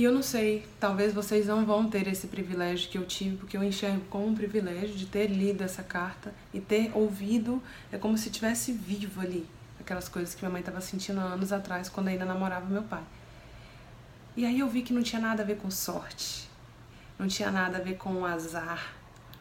E 0.00 0.04
eu 0.04 0.12
não 0.12 0.22
sei, 0.22 0.66
talvez 0.80 1.12
vocês 1.12 1.46
não 1.46 1.66
vão 1.66 1.86
ter 1.90 2.08
esse 2.08 2.26
privilégio 2.26 2.88
que 2.88 2.96
eu 2.96 3.04
tive, 3.04 3.36
porque 3.36 3.54
eu 3.54 3.62
enxergo 3.62 4.00
como 4.08 4.26
um 4.26 4.34
privilégio 4.34 4.96
de 4.96 5.04
ter 5.04 5.26
lido 5.26 5.62
essa 5.62 5.82
carta 5.82 6.32
e 6.54 6.58
ter 6.58 6.90
ouvido, 6.96 7.62
é 7.92 7.98
como 7.98 8.16
se 8.16 8.30
tivesse 8.30 8.72
vivo 8.72 9.20
ali, 9.20 9.46
aquelas 9.78 10.08
coisas 10.08 10.34
que 10.34 10.40
minha 10.40 10.50
mãe 10.50 10.60
estava 10.60 10.80
sentindo 10.80 11.20
anos 11.20 11.52
atrás, 11.52 11.90
quando 11.90 12.08
ainda 12.08 12.24
namorava 12.24 12.64
meu 12.64 12.82
pai. 12.82 13.02
E 14.34 14.46
aí 14.46 14.60
eu 14.60 14.70
vi 14.70 14.80
que 14.80 14.94
não 14.94 15.02
tinha 15.02 15.20
nada 15.20 15.42
a 15.42 15.44
ver 15.44 15.58
com 15.58 15.70
sorte, 15.70 16.48
não 17.18 17.28
tinha 17.28 17.50
nada 17.50 17.76
a 17.76 17.82
ver 17.82 17.98
com 17.98 18.24
azar 18.24 18.94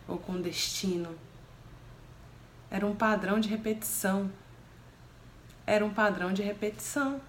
ou 0.09 0.17
com 0.17 0.41
destino. 0.41 1.15
Era 2.69 2.85
um 2.85 2.97
padrão 2.97 3.39
de 3.39 3.47
repetição. 3.47 4.29
Era 5.65 5.85
um 5.85 5.93
padrão 5.93 6.33
de 6.33 6.41
repetição. 6.41 7.21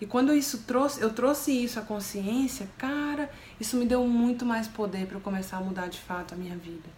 E 0.00 0.06
quando 0.06 0.34
isso 0.34 0.64
trouxe, 0.66 1.00
eu 1.00 1.10
trouxe 1.10 1.52
isso 1.52 1.78
à 1.78 1.82
consciência, 1.82 2.68
cara, 2.76 3.30
isso 3.58 3.76
me 3.76 3.86
deu 3.86 4.06
muito 4.06 4.44
mais 4.44 4.68
poder 4.68 5.06
para 5.06 5.16
eu 5.16 5.20
começar 5.20 5.56
a 5.56 5.60
mudar 5.60 5.88
de 5.88 5.98
fato 5.98 6.34
a 6.34 6.36
minha 6.36 6.56
vida. 6.56 6.88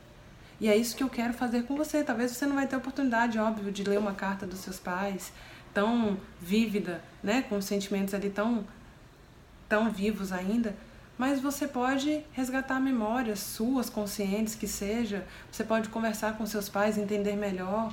E 0.61 0.69
é 0.69 0.77
isso 0.77 0.97
que 0.97 1.05
eu 1.05 1.09
quero 1.09 1.33
fazer 1.33 1.63
com 1.63 1.77
você. 1.77 2.03
Talvez 2.03 2.33
você 2.33 2.45
não 2.45 2.57
vai 2.57 2.67
ter 2.67 2.75
oportunidade, 2.75 3.39
óbvio, 3.39 3.71
de 3.71 3.85
ler 3.85 3.99
uma 3.99 4.15
carta 4.15 4.45
dos 4.47 4.59
seus 4.59 4.79
pais 4.81 5.33
tão 5.73 6.19
vívida, 6.41 7.01
né, 7.23 7.43
com 7.43 7.61
sentimentos 7.61 8.15
ali 8.15 8.31
tão 8.31 8.65
tão 9.69 9.91
vivos 9.91 10.33
ainda, 10.33 10.75
mas 11.19 11.41
você 11.41 11.69
pode 11.69 12.25
resgatar 12.33 12.81
memórias 12.81 13.41
suas, 13.41 13.91
conscientes 13.91 14.55
que 14.55 14.67
seja. 14.67 15.27
Você 15.53 15.63
pode 15.63 15.91
conversar 15.91 16.39
com 16.39 16.47
seus 16.47 16.69
pais, 16.69 16.97
entender 16.97 17.37
melhor 17.37 17.93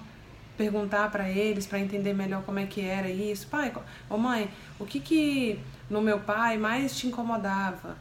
perguntar 0.55 1.11
para 1.11 1.29
eles 1.29 1.65
para 1.65 1.79
entender 1.79 2.13
melhor 2.13 2.43
como 2.43 2.59
é 2.59 2.65
que 2.65 2.81
era 2.81 3.09
isso. 3.09 3.47
Pai, 3.47 3.73
ô 4.09 4.17
mãe, 4.17 4.49
o 4.79 4.85
que 4.85 4.99
que 4.99 5.59
no 5.89 6.01
meu 6.01 6.19
pai 6.19 6.57
mais 6.57 6.95
te 6.97 7.07
incomodava? 7.07 7.97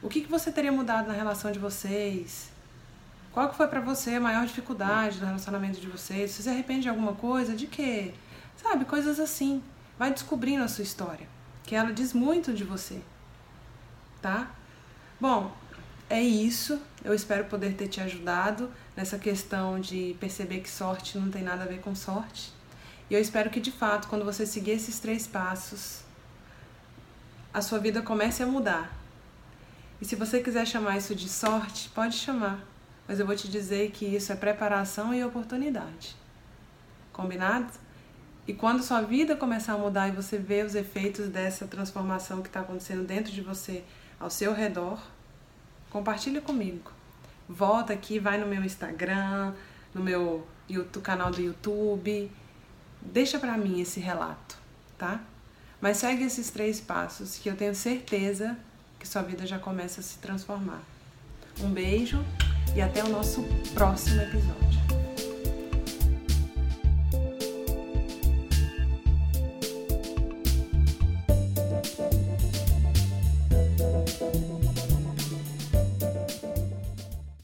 O 0.00 0.08
que 0.08 0.20
que 0.20 0.30
você 0.30 0.52
teria 0.52 0.70
mudado 0.70 1.08
na 1.08 1.14
relação 1.14 1.50
de 1.50 1.58
vocês? 1.58 2.50
Qual 3.32 3.48
que 3.48 3.56
foi 3.56 3.68
para 3.68 3.80
você 3.80 4.14
a 4.14 4.20
maior 4.20 4.46
dificuldade 4.46 5.18
do 5.18 5.26
relacionamento 5.26 5.80
de 5.80 5.88
vocês? 5.88 6.30
Você 6.30 6.42
se 6.42 6.48
arrepende 6.48 6.82
de 6.82 6.88
alguma 6.88 7.14
coisa? 7.14 7.54
De 7.54 7.66
quê? 7.66 8.14
Sabe, 8.56 8.84
coisas 8.84 9.20
assim. 9.20 9.62
Vai 9.98 10.12
descobrindo 10.12 10.62
a 10.62 10.68
sua 10.68 10.84
história, 10.84 11.28
que 11.64 11.74
ela 11.74 11.92
diz 11.92 12.12
muito 12.12 12.52
de 12.52 12.64
você. 12.64 13.00
Tá? 14.22 14.50
Bom, 15.20 15.52
é 16.08 16.22
isso. 16.22 16.80
Eu 17.04 17.14
espero 17.14 17.44
poder 17.44 17.74
ter 17.74 17.88
te 17.88 18.00
ajudado 18.00 18.70
nessa 18.98 19.16
questão 19.16 19.78
de 19.78 20.16
perceber 20.18 20.58
que 20.58 20.68
sorte 20.68 21.16
não 21.16 21.30
tem 21.30 21.40
nada 21.40 21.62
a 21.62 21.66
ver 21.68 21.78
com 21.80 21.94
sorte. 21.94 22.52
E 23.08 23.14
eu 23.14 23.20
espero 23.20 23.48
que 23.48 23.60
de 23.60 23.70
fato, 23.70 24.08
quando 24.08 24.24
você 24.24 24.44
seguir 24.44 24.72
esses 24.72 24.98
três 24.98 25.24
passos, 25.24 26.00
a 27.54 27.62
sua 27.62 27.78
vida 27.78 28.02
comece 28.02 28.42
a 28.42 28.46
mudar. 28.46 28.92
E 30.00 30.04
se 30.04 30.16
você 30.16 30.40
quiser 30.40 30.66
chamar 30.66 30.96
isso 30.96 31.14
de 31.14 31.28
sorte, 31.28 31.88
pode 31.90 32.16
chamar. 32.16 32.58
Mas 33.06 33.20
eu 33.20 33.26
vou 33.26 33.36
te 33.36 33.46
dizer 33.46 33.92
que 33.92 34.04
isso 34.04 34.32
é 34.32 34.34
preparação 34.34 35.14
e 35.14 35.22
oportunidade. 35.22 36.16
Combinado? 37.12 37.72
E 38.48 38.52
quando 38.52 38.82
sua 38.82 39.00
vida 39.00 39.36
começar 39.36 39.74
a 39.74 39.78
mudar 39.78 40.08
e 40.08 40.12
você 40.12 40.38
vê 40.38 40.64
os 40.64 40.74
efeitos 40.74 41.28
dessa 41.28 41.68
transformação 41.68 42.42
que 42.42 42.48
está 42.48 42.62
acontecendo 42.62 43.06
dentro 43.06 43.30
de 43.30 43.42
você, 43.42 43.84
ao 44.18 44.28
seu 44.28 44.52
redor, 44.52 45.00
Compartilhe 45.90 46.42
comigo. 46.42 46.97
Volta 47.48 47.92
aqui, 47.92 48.18
vai 48.18 48.38
no 48.38 48.46
meu 48.46 48.62
Instagram, 48.62 49.54
no 49.94 50.02
meu 50.02 50.46
YouTube, 50.68 51.02
canal 51.02 51.30
do 51.30 51.40
YouTube, 51.40 52.30
deixa 53.00 53.38
pra 53.38 53.56
mim 53.56 53.80
esse 53.80 54.00
relato, 54.00 54.58
tá? 54.98 55.20
Mas 55.80 55.98
segue 55.98 56.24
esses 56.24 56.50
três 56.50 56.80
passos 56.80 57.36
que 57.36 57.48
eu 57.48 57.56
tenho 57.56 57.74
certeza 57.74 58.56
que 58.98 59.06
sua 59.06 59.22
vida 59.22 59.46
já 59.46 59.58
começa 59.58 60.00
a 60.00 60.04
se 60.04 60.18
transformar. 60.18 60.82
Um 61.60 61.70
beijo 61.70 62.24
e 62.76 62.80
até 62.80 63.02
o 63.02 63.08
nosso 63.08 63.42
próximo 63.74 64.20
episódio. 64.20 64.87